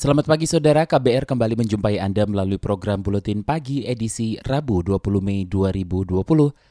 Selamat 0.00 0.32
pagi 0.32 0.48
saudara, 0.48 0.88
KBR 0.88 1.28
kembali 1.28 1.60
menjumpai 1.60 2.00
Anda 2.00 2.24
melalui 2.24 2.56
program 2.56 3.04
Buletin 3.04 3.44
Pagi 3.44 3.84
edisi 3.84 4.32
Rabu 4.40 4.80
20 4.80 4.96
Mei 5.20 5.44
2020 5.44 6.16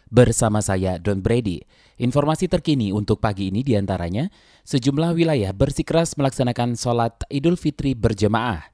bersama 0.10 0.66
saya 0.66 0.98
Don 0.98 1.22
Brady. 1.22 1.62
Informasi 2.02 2.50
terkini 2.50 2.90
untuk 2.90 3.22
pagi 3.22 3.54
ini 3.54 3.62
di 3.62 3.78
antaranya, 3.78 4.26
sejumlah 4.66 5.14
wilayah 5.14 5.54
bersikeras 5.54 6.18
melaksanakan 6.18 6.74
sholat 6.74 7.22
Idul 7.30 7.54
Fitri 7.54 7.94
berjemaah. 7.94 8.66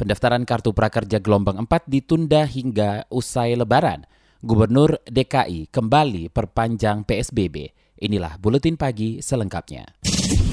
Pendaftaran 0.00 0.48
kartu 0.48 0.72
prakerja 0.72 1.20
gelombang 1.20 1.60
4 1.68 1.68
ditunda 1.92 2.48
hingga 2.48 3.04
usai 3.12 3.60
lebaran. 3.60 4.08
Gubernur 4.40 5.04
DKI 5.04 5.68
kembali 5.68 6.32
perpanjang 6.32 7.04
PSBB. 7.04 7.76
Inilah 8.00 8.40
Buletin 8.40 8.80
Pagi 8.80 9.20
selengkapnya. 9.20 9.84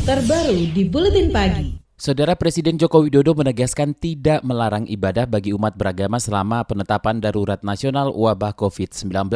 Terbaru 0.03 0.75
di 0.75 0.83
Buletin 0.83 1.31
Pagi. 1.31 1.84
Saudara 1.95 2.35
Presiden 2.35 2.75
Joko 2.75 3.07
Widodo 3.07 3.31
menegaskan 3.39 3.95
tidak 3.95 4.43
melarang 4.43 4.83
ibadah 4.83 5.23
bagi 5.23 5.55
umat 5.55 5.79
beragama 5.79 6.19
selama 6.19 6.67
penetapan 6.67 7.23
darurat 7.23 7.63
nasional 7.63 8.11
wabah 8.11 8.51
COVID-19. 8.51 9.31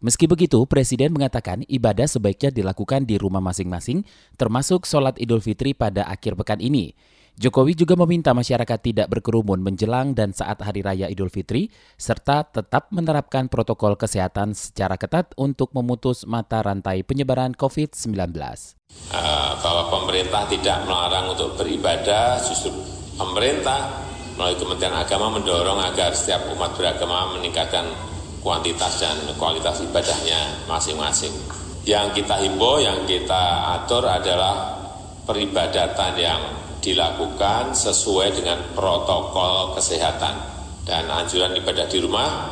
Meski 0.00 0.24
begitu, 0.24 0.64
Presiden 0.64 1.12
mengatakan 1.12 1.68
ibadah 1.68 2.08
sebaiknya 2.08 2.48
dilakukan 2.48 3.04
di 3.04 3.20
rumah 3.20 3.44
masing-masing, 3.44 4.08
termasuk 4.40 4.88
sholat 4.88 5.20
Idul 5.20 5.44
Fitri 5.44 5.76
pada 5.76 6.08
akhir 6.08 6.32
pekan 6.40 6.64
ini. 6.64 6.96
Jokowi 7.40 7.72
juga 7.72 7.96
meminta 7.96 8.36
masyarakat 8.36 8.76
tidak 8.84 9.08
berkerumun 9.08 9.64
menjelang 9.64 10.12
dan 10.12 10.36
saat 10.36 10.60
Hari 10.60 10.84
Raya 10.84 11.08
Idul 11.08 11.32
Fitri, 11.32 11.72
serta 11.96 12.44
tetap 12.44 12.92
menerapkan 12.92 13.48
protokol 13.48 13.96
kesehatan 13.96 14.52
secara 14.52 15.00
ketat 15.00 15.32
untuk 15.40 15.72
memutus 15.72 16.28
mata 16.28 16.60
rantai 16.60 17.00
penyebaran 17.00 17.56
COVID-19. 17.56 18.36
Uh, 19.08 19.56
bahwa 19.64 19.88
pemerintah 19.88 20.44
tidak 20.52 20.84
melarang 20.84 21.32
untuk 21.32 21.56
beribadah, 21.56 22.36
justru 22.44 22.68
pemerintah 23.16 24.04
melalui 24.36 24.60
Kementerian 24.60 24.96
Agama 25.00 25.32
mendorong 25.32 25.80
agar 25.88 26.12
setiap 26.12 26.52
umat 26.52 26.76
beragama 26.76 27.32
meningkatkan 27.40 27.88
kuantitas 28.44 29.00
dan 29.00 29.16
kualitas 29.40 29.80
ibadahnya 29.80 30.68
masing-masing. 30.68 31.32
Yang 31.88 32.22
kita 32.22 32.44
himbau, 32.44 32.76
yang 32.76 33.08
kita 33.08 33.72
atur 33.80 34.04
adalah 34.04 34.78
peribadatan 35.24 36.12
yang 36.20 36.42
dilakukan 36.82 37.72
sesuai 37.72 38.34
dengan 38.34 38.58
protokol 38.74 39.78
kesehatan 39.78 40.34
dan 40.82 41.06
anjuran 41.06 41.54
ibadah 41.54 41.86
di 41.86 42.02
rumah 42.02 42.50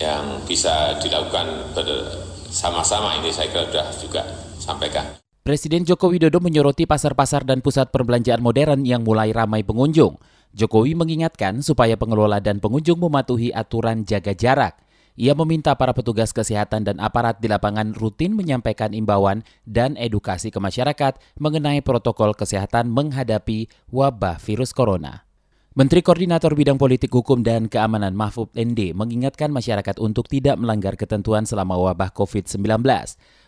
yang 0.00 0.40
bisa 0.48 0.96
dilakukan 1.00 1.76
bersama-sama 1.76 3.20
ini 3.20 3.28
saya 3.28 3.52
kira 3.52 3.68
sudah 3.68 3.86
juga 4.00 4.22
sampaikan. 4.56 5.04
Presiden 5.46 5.86
Joko 5.86 6.10
Widodo 6.10 6.42
menyoroti 6.42 6.90
pasar-pasar 6.90 7.46
dan 7.46 7.62
pusat 7.62 7.94
perbelanjaan 7.94 8.42
modern 8.42 8.82
yang 8.82 9.06
mulai 9.06 9.30
ramai 9.30 9.62
pengunjung. 9.62 10.18
Jokowi 10.56 10.96
mengingatkan 10.96 11.60
supaya 11.60 11.94
pengelola 11.94 12.40
dan 12.42 12.58
pengunjung 12.58 12.98
mematuhi 12.98 13.52
aturan 13.52 14.02
jaga 14.02 14.32
jarak. 14.32 14.74
Ia 15.16 15.32
meminta 15.32 15.72
para 15.72 15.96
petugas 15.96 16.28
kesehatan 16.36 16.84
dan 16.84 17.00
aparat 17.00 17.40
di 17.40 17.48
lapangan 17.48 17.96
rutin 17.96 18.36
menyampaikan 18.36 18.92
imbauan 18.92 19.40
dan 19.64 19.96
edukasi 19.96 20.52
ke 20.52 20.60
masyarakat 20.60 21.16
mengenai 21.40 21.80
protokol 21.80 22.36
kesehatan 22.36 22.92
menghadapi 22.92 23.72
wabah 23.88 24.36
virus 24.36 24.76
corona. 24.76 25.24
Menteri 25.76 26.00
Koordinator 26.00 26.52
Bidang 26.56 26.76
Politik 26.80 27.12
Hukum 27.12 27.44
dan 27.44 27.68
Keamanan 27.68 28.16
Mahfud 28.16 28.52
ND 28.56 28.96
mengingatkan 28.96 29.52
masyarakat 29.52 30.00
untuk 30.00 30.28
tidak 30.28 30.56
melanggar 30.56 30.96
ketentuan 30.96 31.44
selama 31.44 31.76
wabah 31.76 32.12
COVID-19. 32.16 32.64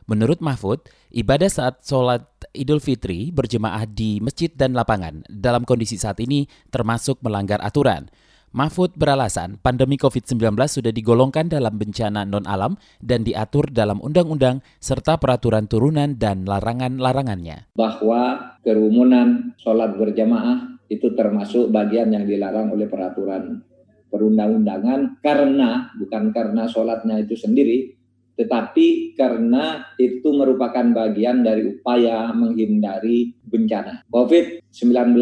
Menurut 0.08 0.40
Mahfud, 0.40 0.88
ibadah 1.12 1.48
saat 1.52 1.84
sholat 1.84 2.24
Idul 2.56 2.80
Fitri 2.80 3.28
berjemaah 3.28 3.84
di 3.84 4.24
masjid 4.24 4.48
dan 4.48 4.72
lapangan 4.72 5.24
dalam 5.28 5.68
kondisi 5.68 6.00
saat 6.00 6.16
ini 6.20 6.48
termasuk 6.72 7.20
melanggar 7.20 7.60
aturan. 7.60 8.08
Mahfud 8.48 8.96
beralasan 8.96 9.60
pandemi 9.60 10.00
COVID-19 10.00 10.56
sudah 10.56 10.88
digolongkan 10.88 11.52
dalam 11.52 11.76
bencana 11.76 12.24
non-alam 12.24 12.80
dan 13.04 13.20
diatur 13.20 13.68
dalam 13.68 14.00
undang-undang 14.00 14.64
serta 14.80 15.20
peraturan 15.20 15.68
turunan 15.68 16.16
dan 16.16 16.48
larangan-larangannya. 16.48 17.68
Bahwa 17.76 18.56
kerumunan 18.64 19.52
sholat 19.60 20.00
berjamaah 20.00 20.80
itu 20.88 21.12
termasuk 21.12 21.68
bagian 21.68 22.08
yang 22.08 22.24
dilarang 22.24 22.72
oleh 22.72 22.88
peraturan 22.88 23.60
perundang-undangan 24.08 25.20
karena 25.20 25.92
bukan 26.00 26.32
karena 26.32 26.64
sholatnya 26.64 27.20
itu 27.20 27.36
sendiri, 27.36 27.97
tetapi 28.38 29.18
karena 29.18 29.82
itu 29.98 30.30
merupakan 30.30 30.86
bagian 30.94 31.42
dari 31.42 31.66
upaya 31.66 32.30
menghindari 32.30 33.34
bencana. 33.42 34.06
COVID-19 34.14 35.18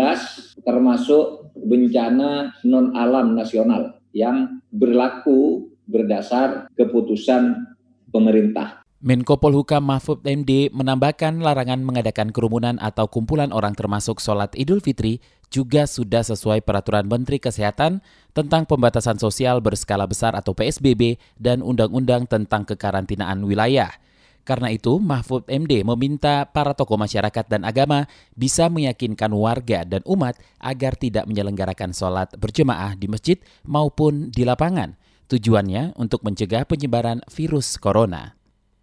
termasuk 0.60 1.56
bencana 1.56 2.52
non-alam 2.68 3.32
nasional 3.32 3.96
yang 4.12 4.60
berlaku 4.68 5.72
berdasar 5.88 6.68
keputusan 6.76 7.72
pemerintah. 8.12 8.85
Menko 9.06 9.38
Polhukam 9.38 9.86
Mahfud 9.86 10.18
MD 10.26 10.66
menambahkan 10.74 11.38
larangan 11.38 11.78
mengadakan 11.78 12.34
kerumunan 12.34 12.74
atau 12.82 13.06
kumpulan 13.06 13.54
orang 13.54 13.70
termasuk 13.70 14.18
sholat 14.18 14.50
Idul 14.58 14.82
Fitri 14.82 15.22
juga 15.46 15.86
sudah 15.86 16.26
sesuai 16.26 16.66
peraturan 16.66 17.06
Menteri 17.06 17.38
Kesehatan 17.38 18.02
tentang 18.34 18.66
pembatasan 18.66 19.14
sosial 19.22 19.62
berskala 19.62 20.10
besar 20.10 20.34
atau 20.34 20.58
PSBB 20.58 21.22
dan 21.38 21.62
Undang-Undang 21.62 22.26
tentang 22.26 22.66
kekarantinaan 22.66 23.46
wilayah. 23.46 23.94
Karena 24.42 24.74
itu, 24.74 24.98
Mahfud 24.98 25.46
MD 25.46 25.86
meminta 25.86 26.42
para 26.50 26.74
tokoh 26.74 26.98
masyarakat 26.98 27.46
dan 27.46 27.62
agama 27.62 28.10
bisa 28.34 28.66
meyakinkan 28.66 29.30
warga 29.30 29.86
dan 29.86 30.02
umat 30.02 30.34
agar 30.58 30.98
tidak 30.98 31.30
menyelenggarakan 31.30 31.94
sholat 31.94 32.34
berjemaah 32.34 32.98
di 32.98 33.06
masjid 33.06 33.38
maupun 33.62 34.34
di 34.34 34.42
lapangan. 34.42 34.98
Tujuannya 35.30 35.94
untuk 35.94 36.26
mencegah 36.26 36.66
penyebaran 36.66 37.22
virus 37.30 37.78
corona. 37.78 38.35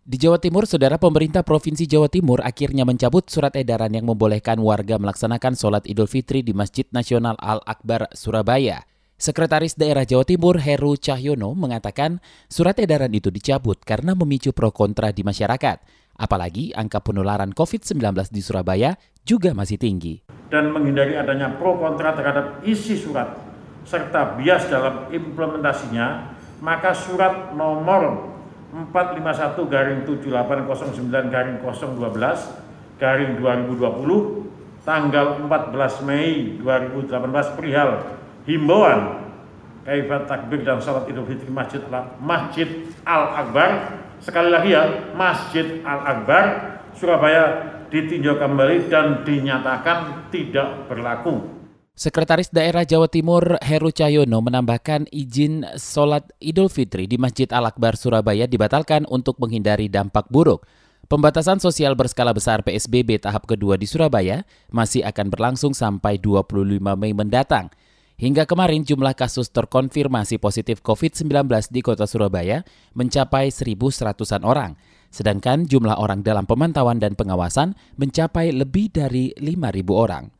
Di 0.04 0.20
Jawa 0.20 0.36
Timur, 0.36 0.68
saudara 0.68 1.00
pemerintah 1.00 1.48
Provinsi 1.48 1.88
Jawa 1.88 2.12
Timur 2.12 2.44
akhirnya 2.44 2.84
mencabut 2.84 3.24
surat 3.32 3.56
edaran 3.56 3.88
yang 3.88 4.04
membolehkan 4.04 4.60
warga 4.60 5.00
melaksanakan 5.00 5.56
sholat 5.56 5.88
Idul 5.88 6.12
Fitri 6.12 6.44
di 6.44 6.52
Masjid 6.52 6.84
Nasional 6.92 7.40
Al-Akbar, 7.40 8.12
Surabaya. 8.12 8.84
Sekretaris 9.16 9.80
Daerah 9.80 10.04
Jawa 10.04 10.28
Timur 10.28 10.60
Heru 10.60 11.00
Cahyono 11.00 11.56
mengatakan 11.56 12.20
surat 12.52 12.76
edaran 12.84 13.16
itu 13.16 13.32
dicabut 13.32 13.80
karena 13.80 14.12
memicu 14.12 14.52
pro 14.52 14.76
kontra 14.76 15.16
di 15.16 15.24
masyarakat. 15.24 15.80
Apalagi 16.20 16.76
angka 16.76 17.00
penularan 17.00 17.56
COVID-19 17.56 18.28
di 18.28 18.44
Surabaya 18.44 19.00
juga 19.24 19.56
masih 19.56 19.80
tinggi. 19.80 20.20
Dan 20.52 20.76
menghindari 20.76 21.16
adanya 21.16 21.56
pro 21.56 21.80
kontra 21.80 22.12
terhadap 22.12 22.60
isi 22.68 23.00
surat 23.00 23.40
serta 23.88 24.36
bias 24.36 24.68
dalam 24.68 25.08
implementasinya, 25.16 26.36
maka 26.60 26.92
surat 26.92 27.56
nomor 27.56 28.33
451 28.74 29.70
garing 29.70 30.02
7809 30.02 31.30
garing 31.30 31.58
012 31.62 32.98
garing 32.98 33.32
2020 33.38 34.82
tanggal 34.82 35.26
14 35.46 36.08
Mei 36.10 36.58
2018 36.58 37.58
perihal 37.58 38.02
himbauan 38.50 39.30
kaifat 39.86 40.26
takbir 40.26 40.66
dan 40.66 40.82
salat 40.82 41.06
idul 41.06 41.30
fitri 41.30 41.54
masjid 41.54 41.86
masjid 42.18 42.68
al 43.06 43.46
akbar 43.46 43.70
sekali 44.18 44.50
lagi 44.50 44.74
ya 44.74 45.14
masjid 45.14 45.80
al 45.86 46.02
akbar 46.04 46.74
Surabaya 46.94 47.74
ditinjau 47.90 48.38
kembali 48.38 48.90
dan 48.90 49.26
dinyatakan 49.26 50.30
tidak 50.30 50.90
berlaku. 50.90 51.63
Sekretaris 51.94 52.50
Daerah 52.50 52.90
Jawa 52.90 53.06
Timur 53.06 53.62
Heru 53.62 53.94
Cahyono 53.94 54.42
menambahkan 54.42 55.14
izin 55.14 55.62
sholat 55.78 56.26
Idul 56.42 56.66
Fitri 56.66 57.06
di 57.06 57.22
Masjid 57.22 57.46
Al-Akbar 57.54 57.94
Surabaya 58.02 58.50
dibatalkan 58.50 59.06
untuk 59.14 59.38
menghindari 59.38 59.94
dampak 59.94 60.26
buruk. 60.34 60.66
Pembatasan 61.06 61.62
sosial 61.62 61.94
berskala 61.94 62.34
besar 62.34 62.66
PSBB 62.66 63.22
tahap 63.22 63.46
kedua 63.46 63.78
di 63.78 63.86
Surabaya 63.86 64.42
masih 64.74 65.06
akan 65.06 65.30
berlangsung 65.30 65.78
sampai 65.78 66.18
25 66.18 66.82
Mei 66.98 67.14
mendatang. 67.14 67.70
Hingga 68.18 68.50
kemarin 68.50 68.82
jumlah 68.82 69.14
kasus 69.14 69.54
terkonfirmasi 69.54 70.42
positif 70.42 70.82
COVID-19 70.82 71.46
di 71.70 71.86
kota 71.86 72.10
Surabaya 72.10 72.66
mencapai 72.98 73.54
1.100-an 73.54 74.42
orang, 74.42 74.74
sedangkan 75.14 75.70
jumlah 75.70 76.02
orang 76.02 76.26
dalam 76.26 76.50
pemantauan 76.50 76.98
dan 76.98 77.14
pengawasan 77.14 77.78
mencapai 78.02 78.50
lebih 78.50 78.90
dari 78.90 79.30
5.000 79.38 79.94
orang. 79.94 80.34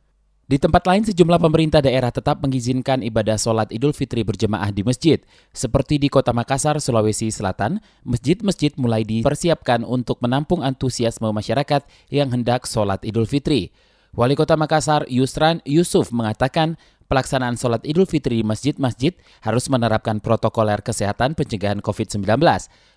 Di 0.44 0.60
tempat 0.60 0.84
lain, 0.84 1.00
sejumlah 1.08 1.40
pemerintah 1.40 1.80
daerah 1.80 2.12
tetap 2.12 2.44
mengizinkan 2.44 3.00
ibadah 3.00 3.40
sholat 3.40 3.72
Idul 3.72 3.96
Fitri 3.96 4.20
berjemaah 4.28 4.68
di 4.68 4.84
masjid. 4.84 5.16
Seperti 5.56 5.96
di 5.96 6.12
Kota 6.12 6.36
Makassar, 6.36 6.76
Sulawesi 6.84 7.32
Selatan, 7.32 7.80
masjid-masjid 8.04 8.68
mulai 8.76 9.08
dipersiapkan 9.08 9.88
untuk 9.88 10.20
menampung 10.20 10.60
antusiasme 10.60 11.32
masyarakat 11.32 11.88
yang 12.12 12.28
hendak 12.28 12.68
sholat 12.68 13.00
Idul 13.08 13.24
Fitri. 13.24 13.72
Wali 14.12 14.36
Kota 14.36 14.52
Makassar, 14.60 15.08
Yusran 15.08 15.64
Yusuf, 15.64 16.12
mengatakan 16.12 16.76
pelaksanaan 17.14 17.54
sholat 17.54 17.86
Idul 17.86 18.10
Fitri 18.10 18.42
di 18.42 18.44
masjid-masjid 18.44 19.14
harus 19.46 19.70
menerapkan 19.70 20.18
protokoler 20.18 20.82
kesehatan 20.82 21.38
pencegahan 21.38 21.78
COVID-19 21.78 22.26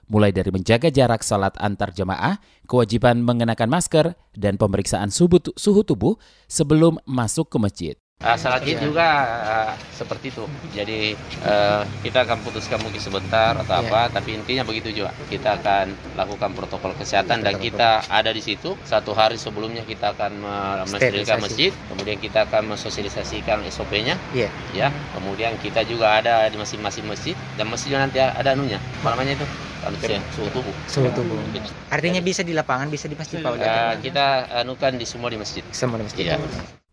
mulai 0.10 0.34
dari 0.34 0.50
menjaga 0.50 0.90
jarak 0.90 1.22
salat 1.22 1.54
antar 1.62 1.94
jemaah, 1.94 2.42
kewajiban 2.66 3.22
mengenakan 3.22 3.70
masker, 3.70 4.18
dan 4.34 4.58
pemeriksaan 4.58 5.14
suhu 5.14 5.84
tubuh 5.86 6.18
sebelum 6.50 6.98
masuk 7.06 7.54
ke 7.54 7.58
masjid. 7.62 8.07
Uh, 8.18 8.34
salat 8.34 8.66
id 8.66 8.82
juga 8.82 9.08
uh, 9.46 9.72
seperti 9.94 10.34
itu. 10.34 10.50
Jadi 10.74 11.14
uh, 11.46 11.86
kita 12.02 12.26
akan 12.26 12.42
putuskan 12.42 12.82
mungkin 12.82 12.98
sebentar 12.98 13.54
atau 13.54 13.78
yeah. 13.78 13.88
apa, 13.88 14.20
tapi 14.20 14.34
intinya 14.34 14.66
begitu 14.66 14.90
juga. 14.90 15.14
Kita 15.30 15.62
akan 15.62 16.18
lakukan 16.18 16.52
protokol 16.58 16.98
kesehatan 16.98 17.46
dan 17.46 17.62
kita 17.62 18.02
ada 18.10 18.34
di 18.34 18.42
situ. 18.42 18.74
Satu 18.84 19.14
hari 19.14 19.38
sebelumnya 19.38 19.86
kita 19.86 20.18
akan 20.18 20.34
mensterilkan 20.90 21.46
masjid, 21.46 21.70
kemudian 21.94 22.18
kita 22.18 22.50
akan 22.50 22.74
mensosialisasikan 22.74 23.62
SOP-nya. 23.70 24.18
Yeah. 24.34 24.50
Ya, 24.74 24.90
kemudian 25.14 25.54
kita 25.62 25.86
juga 25.86 26.18
ada 26.18 26.50
di 26.50 26.58
masing-masing 26.58 27.06
masjid 27.06 27.38
dan 27.54 27.70
masjid 27.70 28.02
nanti 28.02 28.18
ada 28.18 28.58
anunya, 28.58 28.82
namanya 29.06 29.38
itu 29.38 29.46
manusia 29.86 30.18
suhu 30.34 30.50
tubuh. 30.52 30.76
Suhu 30.90 31.08
tubuh. 31.14 31.38
Gitu. 31.54 31.70
Artinya 31.94 32.26
bisa 32.26 32.42
di 32.42 32.58
lapangan, 32.58 32.90
bisa 32.90 33.06
di 33.06 33.14
masjid 33.14 33.46
Pak? 33.46 33.62
Uh, 33.62 33.94
kita 34.02 34.58
anukan 34.66 34.98
di 34.98 35.06
semua 35.06 35.30
di 35.30 35.38
masjid. 35.38 35.62
Semua 35.70 36.02
di 36.02 36.10
masjid. 36.10 36.34
Ya. 36.34 36.42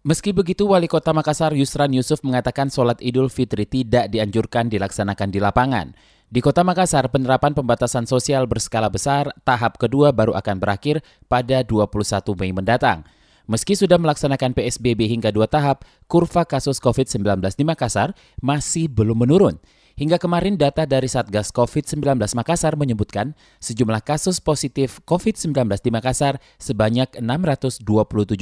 Meski 0.04 0.36
begitu, 0.36 0.68
Wali 0.68 0.84
Kota 0.84 1.16
Makassar 1.16 1.56
Yusran 1.56 1.88
Yusuf 1.96 2.20
mengatakan 2.20 2.68
sholat 2.68 3.00
Idul 3.00 3.32
Fitri 3.32 3.64
tidak 3.64 4.12
dianjurkan 4.12 4.68
dilaksanakan 4.68 5.32
di 5.32 5.40
lapangan. 5.40 5.96
Di 6.28 6.44
Kota 6.44 6.60
Makassar, 6.60 7.08
penerapan 7.08 7.56
pembatasan 7.56 8.04
sosial 8.04 8.44
berskala 8.44 8.92
besar 8.92 9.32
tahap 9.48 9.80
kedua 9.80 10.12
baru 10.12 10.36
akan 10.36 10.60
berakhir 10.60 11.00
pada 11.24 11.64
21 11.64 12.36
Mei 12.36 12.52
mendatang. 12.52 13.08
Meski 13.48 13.72
sudah 13.72 13.96
melaksanakan 13.96 14.52
PSBB 14.52 15.08
hingga 15.08 15.32
dua 15.32 15.48
tahap, 15.48 15.88
kurva 16.04 16.44
kasus 16.44 16.84
COVID-19 16.84 17.40
di 17.56 17.64
Makassar 17.64 18.12
masih 18.44 18.92
belum 18.92 19.24
menurun. 19.24 19.56
Hingga 19.94 20.18
kemarin 20.18 20.58
data 20.58 20.90
dari 20.90 21.06
Satgas 21.06 21.54
COVID-19 21.54 22.18
Makassar 22.34 22.74
menyebutkan 22.74 23.38
sejumlah 23.62 24.02
kasus 24.02 24.42
positif 24.42 24.98
COVID-19 25.06 25.54
di 25.78 25.90
Makassar 25.94 26.42
sebanyak 26.58 27.22
627 27.22 27.86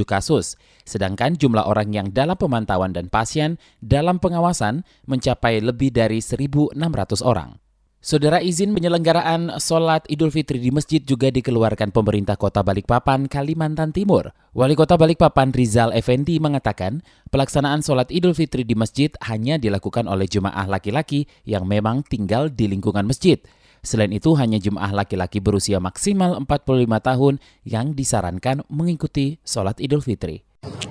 kasus, 0.09 0.57
sedangkan 0.89 1.37
jumlah 1.37 1.69
orang 1.69 1.93
yang 1.93 2.09
dalam 2.09 2.41
pemantauan 2.41 2.97
dan 2.97 3.13
pasien 3.13 3.61
dalam 3.85 4.17
pengawasan 4.17 4.81
mencapai 5.05 5.61
lebih 5.61 5.93
dari 5.93 6.25
1.600 6.25 6.73
orang. 7.21 7.62
Saudara 8.03 8.43
izin 8.43 8.75
penyelenggaraan 8.75 9.63
sholat 9.63 10.03
Idul 10.11 10.35
Fitri 10.35 10.59
di 10.59 10.75
masjid 10.75 10.99
juga 10.99 11.31
dikeluarkan 11.31 11.95
pemerintah 11.95 12.35
kota 12.35 12.59
Balikpapan, 12.59 13.31
Kalimantan 13.31 13.95
Timur. 13.95 14.35
Wali 14.59 14.75
kota 14.75 14.99
Balikpapan 14.99 15.55
Rizal 15.55 15.95
Effendi 15.95 16.43
mengatakan 16.43 17.07
pelaksanaan 17.31 17.79
sholat 17.87 18.11
Idul 18.11 18.35
Fitri 18.35 18.67
di 18.67 18.75
masjid 18.75 19.15
hanya 19.23 19.55
dilakukan 19.55 20.11
oleh 20.11 20.27
jemaah 20.27 20.67
laki-laki 20.67 21.31
yang 21.47 21.63
memang 21.63 22.03
tinggal 22.03 22.51
di 22.51 22.67
lingkungan 22.67 23.07
masjid. 23.07 23.39
Selain 23.87 24.11
itu 24.11 24.35
hanya 24.35 24.59
jemaah 24.59 24.91
laki-laki 24.91 25.39
berusia 25.39 25.79
maksimal 25.79 26.35
45 26.43 27.07
tahun 27.07 27.35
yang 27.63 27.95
disarankan 27.95 28.67
mengikuti 28.67 29.39
sholat 29.47 29.79
Idul 29.79 30.03
Fitri 30.03 30.43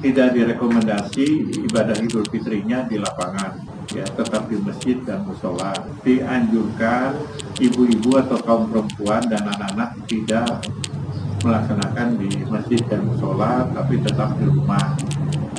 tidak 0.02 0.36
direkomendasi 0.36 1.28
ibadah 1.69 1.96
Idul 1.96 2.28
Fitrinya 2.28 2.84
di 2.90 3.00
lapangan, 3.00 3.71
ya, 3.92 4.06
tetap 4.08 4.48
di 4.48 4.58
masjid 4.60 4.98
dan 5.04 5.24
musola. 5.28 5.72
Dianjurkan 6.02 7.16
ibu-ibu 7.60 8.18
atau 8.20 8.38
kaum 8.42 8.64
perempuan 8.72 9.24
dan 9.28 9.44
anak-anak 9.46 10.00
tidak 10.08 10.64
melaksanakan 11.42 12.08
di 12.22 12.30
masjid 12.48 12.82
dan 12.86 13.06
musola, 13.06 13.68
tapi 13.74 14.00
tetap 14.00 14.38
di 14.38 14.46
rumah. 14.48 14.96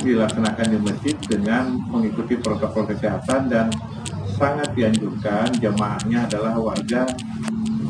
Dilaksanakan 0.03 0.67
di 0.67 0.79
masjid 0.83 1.15
dengan 1.15 1.79
mengikuti 1.87 2.35
protokol 2.35 2.91
kesehatan 2.91 3.47
dan 3.47 3.71
sangat 4.35 4.75
dianjurkan 4.75 5.53
jamaahnya 5.61 6.27
adalah 6.27 6.59
warga 6.59 7.07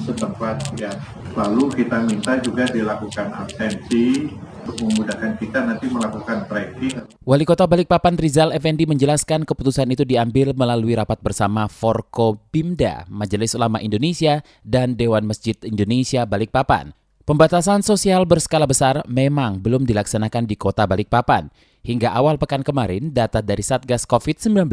setempat 0.03 0.75
ya. 0.77 0.91
Lalu 1.33 1.73
kita 1.73 2.05
minta 2.05 2.37
juga 2.37 2.69
dilakukan 2.69 3.33
absensi 3.33 4.29
untuk 4.63 4.87
memudahkan 4.87 5.35
kita 5.37 5.59
nanti 5.67 5.85
melakukan 5.91 6.47
tracking. 6.47 7.03
Wali 7.27 7.43
Kota 7.43 7.67
Balikpapan 7.67 8.15
Rizal 8.15 8.55
Effendi 8.55 8.87
menjelaskan 8.87 9.43
keputusan 9.43 9.91
itu 9.91 10.07
diambil 10.07 10.55
melalui 10.55 10.95
rapat 10.95 11.19
bersama 11.19 11.67
Forko 11.67 12.39
Bimda, 12.49 13.03
Majelis 13.11 13.53
Ulama 13.53 13.83
Indonesia, 13.83 14.41
dan 14.63 14.95
Dewan 14.95 15.27
Masjid 15.27 15.55
Indonesia 15.67 16.23
Balikpapan. 16.23 16.95
Pembatasan 17.23 17.79
sosial 17.79 18.27
berskala 18.27 18.67
besar 18.67 18.99
memang 19.07 19.63
belum 19.63 19.87
dilaksanakan 19.87 20.43
di 20.43 20.59
kota 20.59 20.83
Balikpapan. 20.83 21.47
Hingga 21.83 22.11
awal 22.15 22.35
pekan 22.35 22.63
kemarin, 22.63 23.11
data 23.11 23.39
dari 23.39 23.63
Satgas 23.63 24.03
COVID-19 24.07 24.67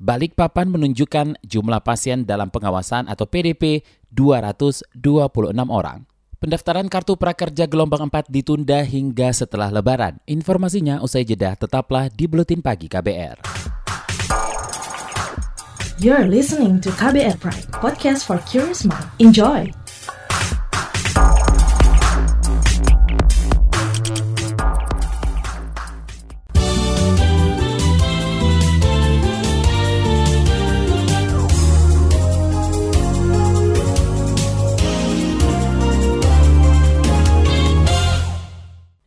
Balikpapan 0.00 0.68
menunjukkan 0.68 1.40
jumlah 1.44 1.80
pasien 1.80 2.28
dalam 2.28 2.52
pengawasan 2.52 3.08
atau 3.08 3.24
PDP 3.24 3.84
226 4.12 4.96
orang. 5.68 6.04
Pendaftaran 6.44 6.92
kartu 6.92 7.16
prakerja 7.16 7.64
gelombang 7.64 8.04
4 8.12 8.28
ditunda 8.28 8.84
hingga 8.84 9.32
setelah 9.32 9.72
lebaran. 9.72 10.20
Informasinya 10.28 11.00
usai 11.00 11.24
jeda 11.24 11.56
tetaplah 11.56 12.12
di 12.12 12.28
Buletin 12.28 12.60
Pagi 12.60 12.84
KBR. 12.84 13.40
You're 16.04 16.28
listening 16.28 16.84
to 16.84 16.92
KBR 17.00 17.40
Pride, 17.40 17.64
podcast 17.80 18.28
for 18.28 18.44
curious 18.44 18.84
mind. 18.84 19.08
Enjoy! 19.24 19.72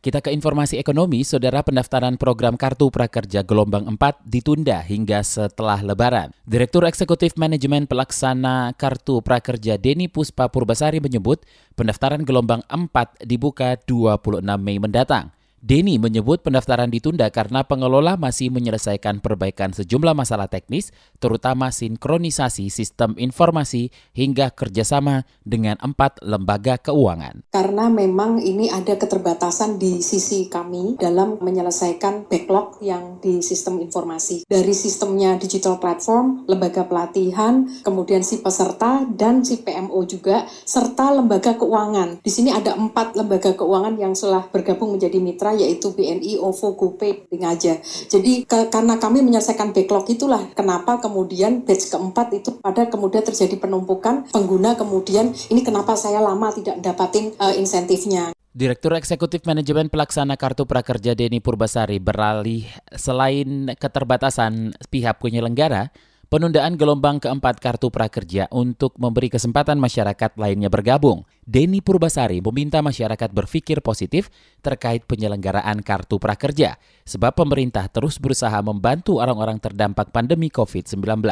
Kita 0.08 0.24
ke 0.24 0.32
informasi 0.32 0.80
ekonomi, 0.80 1.20
saudara 1.20 1.60
pendaftaran 1.60 2.16
program 2.16 2.56
Kartu 2.56 2.88
Prakerja 2.88 3.44
Gelombang 3.44 3.84
4 3.92 4.24
ditunda 4.24 4.80
hingga 4.80 5.20
setelah 5.20 5.84
Lebaran. 5.84 6.32
Direktur 6.48 6.88
Eksekutif 6.88 7.36
Manajemen 7.36 7.84
Pelaksana 7.84 8.72
Kartu 8.72 9.20
Prakerja 9.20 9.76
Deni 9.76 10.08
Puspa 10.08 10.48
Purbasari 10.48 11.04
menyebut 11.04 11.44
pendaftaran 11.76 12.24
gelombang 12.24 12.64
4 12.72 13.28
dibuka 13.28 13.76
26 13.84 14.48
Mei 14.56 14.80
mendatang. 14.80 15.28
Denny 15.58 15.98
menyebut 15.98 16.46
pendaftaran 16.46 16.86
ditunda 16.86 17.26
karena 17.34 17.66
pengelola 17.66 18.14
masih 18.14 18.46
menyelesaikan 18.54 19.18
perbaikan 19.18 19.74
sejumlah 19.74 20.14
masalah 20.14 20.46
teknis, 20.46 20.94
terutama 21.18 21.74
sinkronisasi 21.74 22.70
sistem 22.70 23.18
informasi 23.18 23.90
hingga 24.14 24.54
kerjasama 24.54 25.26
dengan 25.42 25.74
empat 25.82 26.22
lembaga 26.22 26.78
keuangan. 26.78 27.42
Karena 27.50 27.90
memang 27.90 28.38
ini 28.38 28.70
ada 28.70 28.94
keterbatasan 28.94 29.82
di 29.82 29.98
sisi 29.98 30.46
kami 30.46 30.94
dalam 30.94 31.42
menyelesaikan 31.42 32.30
backlog 32.30 32.78
yang 32.78 33.18
di 33.18 33.42
sistem 33.42 33.82
informasi. 33.82 34.46
Dari 34.46 34.70
sistemnya 34.70 35.34
digital 35.42 35.82
platform, 35.82 36.46
lembaga 36.46 36.86
pelatihan, 36.86 37.66
kemudian 37.82 38.22
si 38.22 38.38
peserta, 38.38 39.02
dan 39.10 39.42
si 39.42 39.58
PMO 39.58 40.06
juga, 40.06 40.46
serta 40.62 41.18
lembaga 41.18 41.58
keuangan. 41.58 42.22
Di 42.22 42.30
sini 42.30 42.54
ada 42.54 42.78
empat 42.78 43.18
lembaga 43.18 43.58
keuangan 43.58 43.98
yang 43.98 44.14
telah 44.14 44.46
bergabung 44.46 44.94
menjadi 44.94 45.18
mitra 45.18 45.47
mitra 45.48 45.56
yaitu 45.56 45.96
BNI, 45.96 46.36
OVO, 46.40 46.76
GoPay, 46.76 47.32
Ngaja. 47.32 47.80
Jadi 48.08 48.44
ke, 48.44 48.68
karena 48.68 49.00
kami 49.00 49.24
menyelesaikan 49.24 49.72
backlog 49.72 50.04
itulah 50.12 50.44
kenapa 50.52 51.00
kemudian 51.00 51.64
batch 51.64 51.88
keempat 51.92 52.36
itu 52.36 52.60
pada 52.60 52.88
kemudian 52.88 53.24
terjadi 53.24 53.56
penumpukan 53.56 54.28
pengguna 54.28 54.76
kemudian 54.76 55.32
ini 55.48 55.60
kenapa 55.64 55.96
saya 55.96 56.20
lama 56.20 56.52
tidak 56.52 56.80
dapatin 56.84 57.32
uh, 57.40 57.54
insentifnya. 57.56 58.36
Direktur 58.58 58.90
Eksekutif 58.98 59.46
Manajemen 59.46 59.86
Pelaksana 59.86 60.34
Kartu 60.34 60.66
Prakerja 60.66 61.14
Deni 61.14 61.38
Purbasari 61.38 62.02
beralih 62.02 62.66
selain 62.90 63.70
keterbatasan 63.78 64.74
pihak 64.90 65.22
penyelenggara, 65.22 65.94
penundaan 66.28 66.76
gelombang 66.76 67.18
keempat 67.20 67.60
Kartu 67.60 67.88
Prakerja 67.88 68.52
untuk 68.52 68.94
memberi 69.00 69.32
kesempatan 69.32 69.80
masyarakat 69.80 70.36
lainnya 70.36 70.68
bergabung. 70.68 71.24
Denny 71.48 71.80
Purbasari 71.80 72.44
meminta 72.44 72.84
masyarakat 72.84 73.32
berpikir 73.32 73.80
positif 73.80 74.28
terkait 74.60 75.08
penyelenggaraan 75.08 75.80
Kartu 75.80 76.20
Prakerja, 76.20 76.76
sebab 77.08 77.32
pemerintah 77.32 77.88
terus 77.88 78.20
berusaha 78.20 78.60
membantu 78.60 79.24
orang-orang 79.24 79.56
terdampak 79.56 80.12
pandemi 80.12 80.52
COVID-19. 80.52 81.24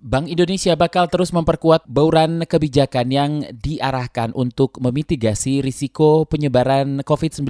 Bank 0.00 0.32
Indonesia 0.32 0.72
bakal 0.80 1.12
terus 1.12 1.28
memperkuat 1.28 1.84
bauran 1.84 2.48
kebijakan 2.48 3.12
yang 3.12 3.32
diarahkan 3.52 4.32
untuk 4.32 4.80
memitigasi 4.80 5.60
risiko 5.60 6.24
penyebaran 6.24 7.04
COVID-19. 7.04 7.44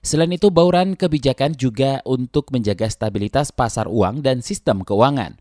Selain 0.00 0.32
itu, 0.32 0.48
bauran 0.48 0.96
kebijakan 0.96 1.52
juga 1.52 2.00
untuk 2.08 2.48
menjaga 2.48 2.88
stabilitas 2.88 3.52
pasar 3.52 3.92
uang 3.92 4.24
dan 4.24 4.40
sistem 4.40 4.88
keuangan. 4.88 5.36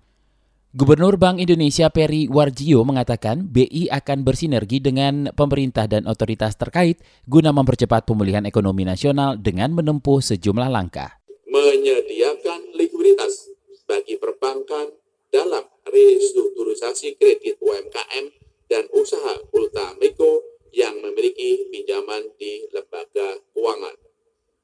Gubernur 0.71 1.19
Bank 1.19 1.43
Indonesia 1.43 1.91
Peri 1.91 2.31
Warjio 2.31 2.87
mengatakan 2.87 3.43
BI 3.43 3.91
akan 3.91 4.23
bersinergi 4.23 4.79
dengan 4.79 5.27
pemerintah 5.35 5.83
dan 5.83 6.07
otoritas 6.07 6.55
terkait 6.55 7.03
guna 7.27 7.51
mempercepat 7.51 8.07
pemulihan 8.07 8.47
ekonomi 8.47 8.87
nasional 8.87 9.35
dengan 9.35 9.75
menempuh 9.75 10.23
sejumlah 10.23 10.71
langkah. 10.71 11.19
Menyediakan 11.51 12.71
likuiditas 12.71 13.51
bagi 13.83 14.15
perbankan 14.15 14.95
dalam 15.27 15.67
restrukturisasi 15.91 17.19
kredit 17.19 17.59
UMKM 17.59 18.31
dan 18.71 18.87
usaha 18.95 19.43
ultramikro 19.51 20.39
yang 20.71 20.95
memiliki 21.03 21.67
pinjaman 21.67 22.31
di 22.39 22.63
lembaga 22.71 23.43
keuangan. 23.51 23.99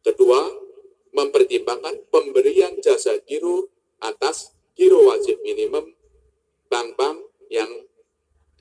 Kedua, 0.08 0.56
mempertimbangkan 1.12 2.08
pemberian 2.08 2.80
jasa 2.80 3.20
giro 3.28 3.68
atas 4.00 4.56
giro 4.72 5.04
wajib 5.12 5.44
minimum 5.44 5.98
bank-bank 6.68 7.18
yang 7.48 7.72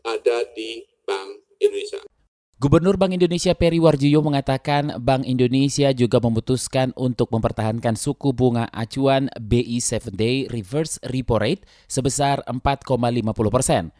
ada 0.07 0.47
di 0.55 0.87
Bank 1.03 1.43
Indonesia. 1.59 2.03
Gubernur 2.67 2.99
Bank 2.99 3.15
Indonesia 3.15 3.55
Peri 3.55 3.79
Warjio 3.79 4.27
mengatakan 4.27 4.99
Bank 4.99 5.23
Indonesia 5.23 5.95
juga 5.95 6.19
memutuskan 6.19 6.91
untuk 6.99 7.31
mempertahankan 7.31 7.95
suku 7.95 8.35
bunga 8.35 8.67
acuan 8.75 9.31
BI 9.39 9.79
7 9.79 10.11
Day 10.11 10.51
Reverse 10.51 10.99
Repo 11.07 11.39
Rate 11.39 11.63
sebesar 11.87 12.43
4,50 12.43 13.23
persen. 13.55 13.95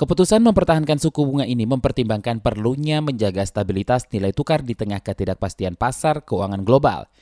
Keputusan 0.00 0.40
mempertahankan 0.40 0.96
suku 0.96 1.28
bunga 1.28 1.44
ini 1.44 1.68
mempertimbangkan 1.68 2.40
perlunya 2.40 3.04
menjaga 3.04 3.44
stabilitas 3.44 4.08
nilai 4.08 4.32
tukar 4.32 4.64
di 4.64 4.72
tengah 4.72 5.04
ketidakpastian 5.04 5.76
pasar 5.76 6.24
keuangan 6.24 6.64
global. 6.64 7.12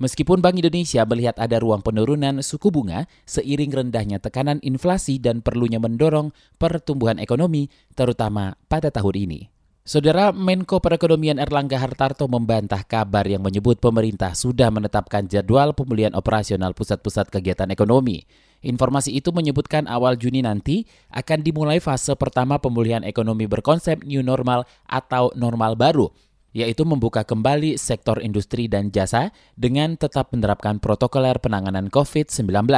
Meskipun 0.00 0.40
Bank 0.40 0.56
Indonesia 0.56 1.04
melihat 1.04 1.36
ada 1.36 1.60
ruang 1.60 1.84
penurunan 1.84 2.40
suku 2.40 2.72
bunga 2.72 3.04
seiring 3.28 3.76
rendahnya 3.76 4.16
tekanan 4.24 4.56
inflasi 4.64 5.20
dan 5.20 5.44
perlunya 5.44 5.76
mendorong 5.76 6.32
pertumbuhan 6.56 7.20
ekonomi, 7.20 7.68
terutama 7.92 8.56
pada 8.72 8.88
tahun 8.88 9.28
ini. 9.28 9.59
Saudara 9.80 10.28
Menko 10.28 10.76
Perekonomian 10.76 11.40
Erlangga 11.40 11.80
Hartarto 11.80 12.28
membantah 12.28 12.84
kabar 12.84 13.24
yang 13.24 13.40
menyebut 13.40 13.80
pemerintah 13.80 14.36
sudah 14.36 14.68
menetapkan 14.68 15.24
jadwal 15.24 15.72
pemulihan 15.72 16.12
operasional 16.12 16.76
pusat-pusat 16.76 17.32
kegiatan 17.32 17.64
ekonomi. 17.72 18.28
Informasi 18.60 19.16
itu 19.16 19.32
menyebutkan 19.32 19.88
awal 19.88 20.20
Juni 20.20 20.44
nanti 20.44 20.84
akan 21.08 21.40
dimulai 21.40 21.80
fase 21.80 22.12
pertama 22.12 22.60
pemulihan 22.60 23.00
ekonomi 23.08 23.48
berkonsep 23.48 24.04
new 24.04 24.20
normal 24.20 24.68
atau 24.84 25.32
normal 25.32 25.80
baru, 25.80 26.12
yaitu 26.52 26.84
membuka 26.84 27.24
kembali 27.24 27.80
sektor 27.80 28.20
industri 28.20 28.68
dan 28.68 28.92
jasa 28.92 29.32
dengan 29.56 29.96
tetap 29.96 30.28
menerapkan 30.36 30.76
protokoler 30.76 31.40
penanganan 31.40 31.88
COVID-19. 31.88 32.68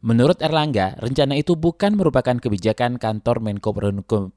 Menurut 0.00 0.40
Erlangga, 0.40 0.96
rencana 0.96 1.36
itu 1.36 1.60
bukan 1.60 1.92
merupakan 1.92 2.32
kebijakan 2.32 2.96
kantor 2.96 3.44
Menko 3.44 3.76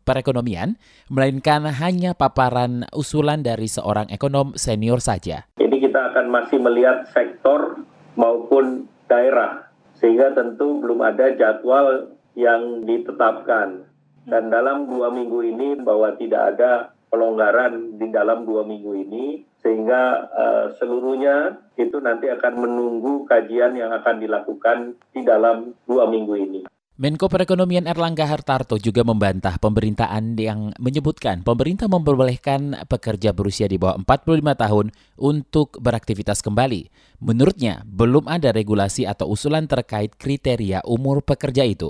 Perekonomian, 0.03 0.75
melainkan 1.07 1.63
hanya 1.79 2.11
paparan 2.11 2.83
usulan 2.91 3.47
dari 3.47 3.71
seorang 3.71 4.11
ekonom 4.11 4.59
senior 4.59 4.99
saja. 4.99 5.47
Ini 5.55 5.79
kita 5.79 6.11
akan 6.11 6.27
masih 6.27 6.59
melihat 6.59 7.07
sektor 7.15 7.79
maupun 8.19 8.91
daerah, 9.07 9.71
sehingga 9.95 10.35
tentu 10.35 10.83
belum 10.83 10.99
ada 10.99 11.31
jadwal 11.31 12.11
yang 12.35 12.83
ditetapkan. 12.83 13.87
Dan 14.27 14.51
dalam 14.51 14.91
dua 14.91 15.15
minggu 15.15 15.47
ini 15.47 15.79
bahwa 15.79 16.11
tidak 16.19 16.59
ada 16.59 16.91
pelonggaran 17.07 17.95
di 17.95 18.11
dalam 18.11 18.43
dua 18.43 18.67
minggu 18.67 18.99
ini 18.99 19.47
sehingga 19.63 20.27
uh, 20.29 20.65
seluruhnya 20.77 21.57
itu 21.79 21.97
nanti 22.03 22.27
akan 22.27 22.53
menunggu 22.67 23.23
kajian 23.23 23.79
yang 23.79 23.95
akan 23.95 24.19
dilakukan 24.19 24.99
di 25.15 25.23
dalam 25.23 25.71
dua 25.87 26.05
minggu 26.11 26.35
ini. 26.35 26.61
Menko 26.93 27.25
Perekonomian 27.25 27.89
Erlangga 27.89 28.29
Hartarto 28.29 28.77
juga 28.77 29.01
membantah 29.01 29.57
pemerintahan 29.57 30.37
yang 30.37 30.69
menyebutkan 30.77 31.41
pemerintah 31.41 31.89
memperbolehkan 31.89 32.85
pekerja 32.85 33.33
berusia 33.33 33.65
di 33.65 33.81
bawah 33.81 33.97
45 33.97 34.61
tahun 34.61 34.85
untuk 35.17 35.81
beraktivitas 35.81 36.45
kembali. 36.45 36.93
Menurutnya, 37.17 37.81
belum 37.89 38.29
ada 38.29 38.53
regulasi 38.53 39.09
atau 39.09 39.25
usulan 39.25 39.65
terkait 39.65 40.13
kriteria 40.21 40.85
umur 40.85 41.25
pekerja 41.25 41.65
itu. 41.65 41.89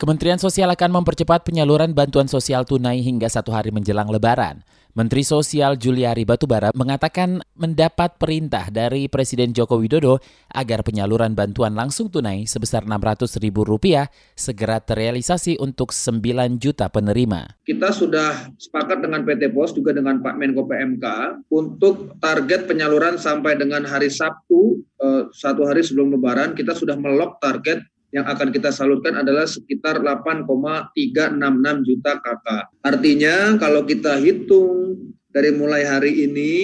Kementerian 0.00 0.42
Sosial 0.42 0.72
akan 0.74 0.98
mempercepat 0.98 1.46
penyaluran 1.46 1.94
bantuan 1.94 2.26
sosial 2.26 2.66
tunai 2.66 3.04
hingga 3.04 3.30
satu 3.30 3.54
hari 3.54 3.70
menjelang 3.70 4.10
Lebaran. 4.10 4.66
Menteri 4.90 5.22
Sosial 5.22 5.78
Juliari 5.78 6.26
Batubara 6.26 6.74
mengatakan 6.74 7.38
mendapat 7.54 8.18
perintah 8.18 8.66
dari 8.74 9.06
Presiden 9.06 9.54
Joko 9.54 9.78
Widodo 9.78 10.18
agar 10.50 10.82
penyaluran 10.82 11.38
bantuan 11.38 11.78
langsung 11.78 12.10
tunai 12.10 12.42
sebesar 12.42 12.82
Rp600.000 12.82 14.10
segera 14.34 14.82
terrealisasi 14.82 15.62
untuk 15.62 15.94
9 15.94 16.58
juta 16.58 16.90
penerima. 16.90 17.62
Kita 17.62 17.94
sudah 17.94 18.50
sepakat 18.58 19.06
dengan 19.06 19.22
PT 19.22 19.54
POS 19.54 19.78
juga 19.78 19.94
dengan 19.94 20.18
Pak 20.18 20.34
Menko 20.34 20.66
PMK 20.66 21.06
untuk 21.54 22.18
target 22.18 22.66
penyaluran 22.66 23.14
sampai 23.14 23.54
dengan 23.54 23.86
hari 23.86 24.10
Sabtu, 24.10 24.82
eh, 24.98 25.22
satu 25.30 25.70
hari 25.70 25.86
sebelum 25.86 26.18
Lebaran, 26.18 26.58
kita 26.58 26.74
sudah 26.74 26.98
melok 26.98 27.38
target 27.38 27.78
yang 28.10 28.26
akan 28.26 28.50
kita 28.50 28.74
salurkan 28.74 29.22
adalah 29.22 29.46
sekitar 29.46 30.02
8,366 30.02 31.86
juta 31.86 32.12
KK. 32.18 32.46
Artinya 32.82 33.54
kalau 33.58 33.86
kita 33.86 34.18
hitung 34.18 34.98
dari 35.30 35.54
mulai 35.54 35.86
hari 35.86 36.26
ini 36.26 36.54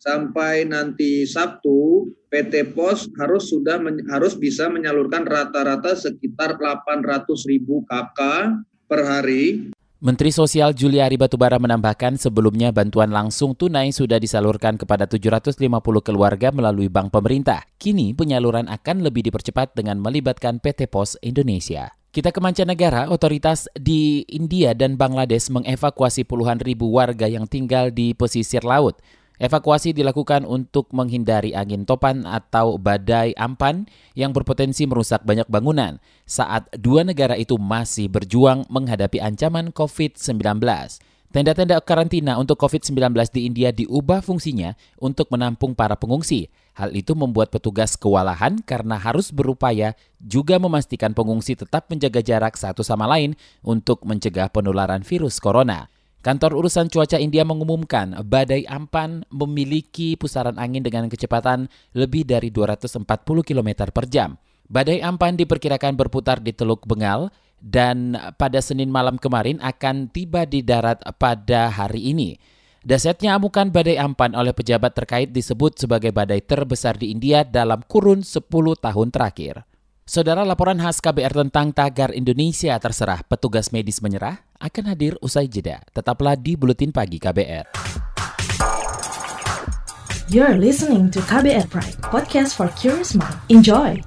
sampai 0.00 0.64
nanti 0.64 1.28
Sabtu, 1.28 2.08
PT 2.32 2.72
Pos 2.72 3.12
harus 3.20 3.52
sudah 3.52 3.76
harus 4.08 4.34
bisa 4.36 4.72
menyalurkan 4.72 5.28
rata-rata 5.28 5.92
sekitar 5.94 6.56
800 6.56 7.28
ribu 7.44 7.84
KK 7.84 8.20
per 8.86 9.00
hari 9.02 9.74
Menteri 9.96 10.28
Sosial 10.28 10.76
Juliari 10.76 11.16
Batubara 11.16 11.56
menambahkan 11.56 12.20
sebelumnya 12.20 12.68
bantuan 12.68 13.08
langsung 13.08 13.56
tunai 13.56 13.96
sudah 13.96 14.20
disalurkan 14.20 14.76
kepada 14.76 15.08
750 15.08 15.56
keluarga 16.04 16.52
melalui 16.52 16.92
bank 16.92 17.08
pemerintah. 17.08 17.64
Kini 17.80 18.12
penyaluran 18.12 18.68
akan 18.68 19.00
lebih 19.00 19.24
dipercepat 19.24 19.72
dengan 19.72 19.96
melibatkan 20.04 20.60
PT 20.60 20.92
Pos 20.92 21.16
Indonesia. 21.24 21.96
Kita 22.12 22.28
ke 22.28 22.44
mancanegara, 22.44 23.08
otoritas 23.08 23.72
di 23.72 24.20
India 24.28 24.76
dan 24.76 25.00
Bangladesh 25.00 25.48
mengevakuasi 25.48 26.28
puluhan 26.28 26.60
ribu 26.60 26.92
warga 26.92 27.24
yang 27.24 27.48
tinggal 27.48 27.88
di 27.88 28.12
pesisir 28.12 28.68
laut. 28.68 29.00
Evakuasi 29.36 29.92
dilakukan 29.92 30.48
untuk 30.48 30.88
menghindari 30.96 31.52
angin 31.52 31.84
topan 31.84 32.24
atau 32.24 32.80
badai 32.80 33.36
ampan 33.36 33.84
yang 34.16 34.32
berpotensi 34.32 34.88
merusak 34.88 35.28
banyak 35.28 35.44
bangunan 35.52 36.00
saat 36.24 36.72
dua 36.72 37.04
negara 37.04 37.36
itu 37.36 37.60
masih 37.60 38.08
berjuang 38.08 38.64
menghadapi 38.72 39.20
ancaman 39.20 39.76
COVID-19. 39.76 40.40
Tenda-tenda 41.36 41.76
karantina 41.84 42.40
untuk 42.40 42.56
COVID-19 42.64 43.12
di 43.28 43.44
India 43.44 43.68
diubah 43.68 44.24
fungsinya 44.24 44.72
untuk 44.96 45.28
menampung 45.28 45.76
para 45.76 45.92
pengungsi. 45.92 46.48
Hal 46.72 46.96
itu 46.96 47.12
membuat 47.12 47.52
petugas 47.52 47.92
kewalahan 47.92 48.64
karena 48.64 48.96
harus 48.96 49.28
berupaya 49.28 49.92
juga 50.16 50.56
memastikan 50.56 51.12
pengungsi 51.12 51.52
tetap 51.52 51.92
menjaga 51.92 52.24
jarak 52.24 52.56
satu 52.56 52.80
sama 52.80 53.04
lain 53.04 53.36
untuk 53.60 54.00
mencegah 54.08 54.48
penularan 54.48 55.04
virus 55.04 55.36
corona. 55.36 55.92
Kantor 56.26 56.58
Urusan 56.58 56.90
Cuaca 56.90 57.22
India 57.22 57.46
mengumumkan 57.46 58.18
badai 58.26 58.66
Ampan 58.66 59.22
memiliki 59.30 60.18
pusaran 60.18 60.58
angin 60.58 60.82
dengan 60.82 61.06
kecepatan 61.06 61.70
lebih 61.94 62.26
dari 62.26 62.50
240 62.50 63.06
km 63.46 63.86
per 63.94 64.10
jam. 64.10 64.34
Badai 64.66 65.06
Ampan 65.06 65.38
diperkirakan 65.38 65.94
berputar 65.94 66.42
di 66.42 66.50
Teluk 66.50 66.82
Bengal 66.82 67.30
dan 67.62 68.18
pada 68.42 68.58
Senin 68.58 68.90
malam 68.90 69.22
kemarin 69.22 69.62
akan 69.62 70.10
tiba 70.10 70.42
di 70.50 70.66
darat 70.66 70.98
pada 71.14 71.70
hari 71.70 72.10
ini. 72.10 72.34
Dasetnya 72.82 73.38
amukan 73.38 73.70
badai 73.70 73.94
Ampan 73.94 74.34
oleh 74.34 74.50
pejabat 74.50 74.98
terkait 74.98 75.30
disebut 75.30 75.78
sebagai 75.78 76.10
badai 76.10 76.42
terbesar 76.42 76.98
di 76.98 77.14
India 77.14 77.46
dalam 77.46 77.86
kurun 77.86 78.26
10 78.26 78.50
tahun 78.82 79.14
terakhir. 79.14 79.62
Saudara 80.06 80.46
laporan 80.46 80.78
khas 80.78 81.02
KBR 81.02 81.34
tentang 81.34 81.74
tagar 81.74 82.14
Indonesia 82.14 82.78
terserah 82.78 83.26
petugas 83.26 83.74
medis 83.74 83.98
menyerah 83.98 84.38
akan 84.62 84.94
hadir 84.94 85.18
usai 85.18 85.50
jeda. 85.50 85.82
Tetaplah 85.90 86.38
di 86.38 86.54
Buletin 86.54 86.94
Pagi 86.94 87.18
KBR. 87.18 87.66
You're 90.30 90.62
listening 90.62 91.10
to 91.10 91.18
KBR 91.26 91.66
Pride, 91.66 91.98
podcast 92.06 92.54
for 92.54 92.70
curious 92.78 93.18
mind. 93.18 93.34
Enjoy! 93.50 93.98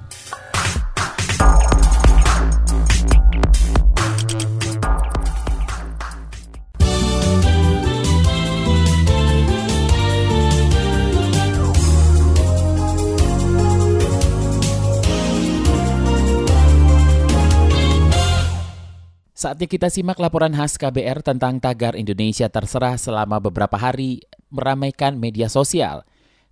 Saatnya 19.40 19.72
kita 19.72 19.88
simak 19.88 20.20
laporan 20.20 20.52
khas 20.52 20.76
KBR 20.76 21.24
tentang 21.24 21.64
tagar 21.64 21.96
Indonesia 21.96 22.52
terserah 22.52 23.00
selama 23.00 23.40
beberapa 23.40 23.72
hari 23.80 24.20
meramaikan 24.52 25.16
media 25.16 25.48
sosial. 25.48 26.04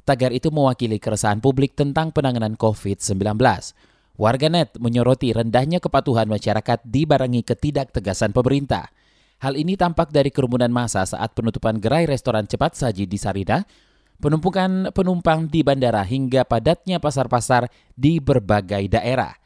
Tagar 0.09 0.33
itu 0.33 0.49
mewakili 0.49 0.97
keresahan 0.97 1.37
publik 1.37 1.76
tentang 1.76 2.16
penanganan 2.16 2.57
COVID-19. 2.57 3.28
Warganet 4.16 4.80
menyoroti 4.80 5.37
rendahnya 5.37 5.85
kepatuhan 5.85 6.33
masyarakat 6.33 6.80
dibarengi 6.80 7.45
ketidaktegasan 7.45 8.33
pemerintah. 8.33 8.88
Hal 9.45 9.61
ini 9.61 9.76
tampak 9.76 10.09
dari 10.09 10.33
kerumunan 10.33 10.73
massa 10.73 11.04
saat 11.04 11.37
penutupan 11.37 11.85
gerai 11.85 12.09
restoran 12.09 12.49
cepat 12.49 12.73
saji 12.73 13.04
di 13.04 13.21
Sarina, 13.21 13.68
penumpukan 14.16 14.97
penumpang 14.97 15.45
di 15.52 15.61
bandara 15.61 16.09
hingga 16.09 16.49
padatnya 16.49 17.04
pasar-pasar 17.04 17.68
di 17.92 18.16
berbagai 18.16 18.88
daerah. 18.88 19.37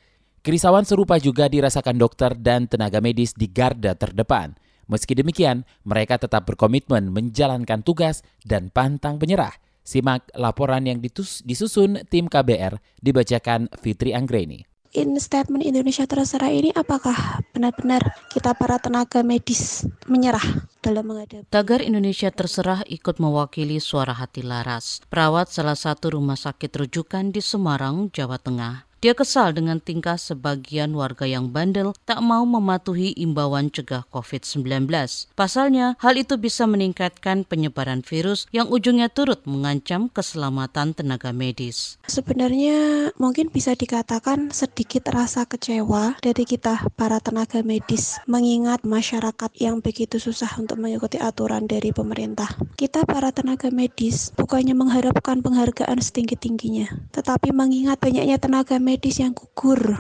Kerisauan 0.43 0.83
serupa 0.83 1.23
juga 1.23 1.47
dirasakan 1.47 1.95
dokter 1.95 2.35
dan 2.35 2.67
tenaga 2.67 2.99
medis 2.99 3.31
di 3.31 3.47
garda 3.47 3.95
terdepan. 3.95 4.59
Meski 4.91 5.15
demikian, 5.15 5.63
mereka 5.87 6.19
tetap 6.19 6.51
berkomitmen 6.51 7.15
menjalankan 7.15 7.87
tugas 7.87 8.27
dan 8.43 8.67
pantang 8.75 9.23
menyerah. 9.23 9.55
Simak 9.87 10.35
laporan 10.35 10.83
yang 10.83 10.99
disusun 11.47 12.03
tim 12.11 12.27
KBR 12.27 12.83
dibacakan 12.99 13.71
Fitri 13.79 14.19
Anggreni 14.19 14.67
in 14.93 15.17
statement 15.17 15.65
Indonesia 15.65 16.05
terserah 16.05 16.53
ini 16.53 16.69
apakah 16.77 17.41
benar-benar 17.57 18.13
kita 18.29 18.53
para 18.53 18.77
tenaga 18.77 19.25
medis 19.25 19.89
menyerah 20.05 20.69
dalam 20.85 21.09
menghadapi 21.09 21.49
Tagar 21.49 21.81
Indonesia 21.81 22.29
terserah 22.29 22.85
ikut 22.85 23.17
mewakili 23.17 23.81
suara 23.81 24.13
hati 24.13 24.45
Laras, 24.45 25.01
perawat 25.09 25.49
salah 25.49 25.77
satu 25.77 26.13
rumah 26.13 26.37
sakit 26.37 26.69
rujukan 26.69 27.33
di 27.33 27.41
Semarang, 27.41 28.13
Jawa 28.13 28.37
Tengah. 28.37 28.92
Dia 29.03 29.19
kesal 29.19 29.51
dengan 29.51 29.83
tingkah 29.83 30.15
sebagian 30.15 30.95
warga 30.95 31.27
yang 31.27 31.51
bandel 31.51 31.91
tak 32.07 32.23
mau 32.23 32.47
mematuhi 32.47 33.11
imbauan 33.19 33.67
cegah 33.67 34.07
COVID-19. 34.15 34.87
Pasalnya, 35.35 35.99
hal 35.99 36.15
itu 36.15 36.39
bisa 36.39 36.71
meningkatkan 36.71 37.43
penyebaran 37.43 38.07
virus 38.07 38.47
yang 38.55 38.71
ujungnya 38.71 39.11
turut 39.11 39.43
mengancam 39.43 40.07
keselamatan 40.07 40.95
tenaga 40.95 41.35
medis. 41.35 41.99
Sebenarnya 42.07 43.11
mungkin 43.19 43.51
bisa 43.51 43.75
dikatakan 43.75 44.55
sedikit 44.55 45.11
rasa 45.11 45.51
kecewa 45.51 46.23
dari 46.23 46.47
kita 46.47 46.87
para 46.95 47.19
tenaga 47.19 47.67
medis 47.67 48.23
mengingat 48.31 48.87
masyarakat 48.87 49.51
yang 49.59 49.83
begitu 49.83 50.23
susah 50.23 50.55
untuk 50.63 50.79
mengikuti 50.79 51.19
aturan 51.19 51.67
dari 51.67 51.91
pemerintah. 51.91 52.55
Kita 52.79 53.03
para 53.03 53.35
tenaga 53.35 53.67
medis 53.75 54.31
bukannya 54.39 54.79
mengharapkan 54.79 55.43
penghargaan 55.43 55.99
setinggi-tingginya, 55.99 57.11
tetapi 57.11 57.51
mengingat 57.51 57.99
banyaknya 57.99 58.39
tenaga 58.39 58.79
medis 58.79 58.92
medis 58.93 59.25
yang 59.25 59.33
gugur 59.33 59.97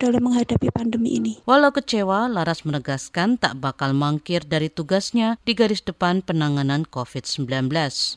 dalam 0.00 0.24
menghadapi 0.24 0.72
pandemi 0.72 1.20
ini. 1.20 1.44
Walau 1.44 1.76
kecewa, 1.76 2.24
Laras 2.24 2.64
menegaskan 2.64 3.36
tak 3.36 3.60
bakal 3.60 3.92
mangkir 3.92 4.40
dari 4.48 4.72
tugasnya 4.72 5.36
di 5.44 5.52
garis 5.52 5.84
depan 5.84 6.24
penanganan 6.24 6.88
COVID-19. 6.88 7.68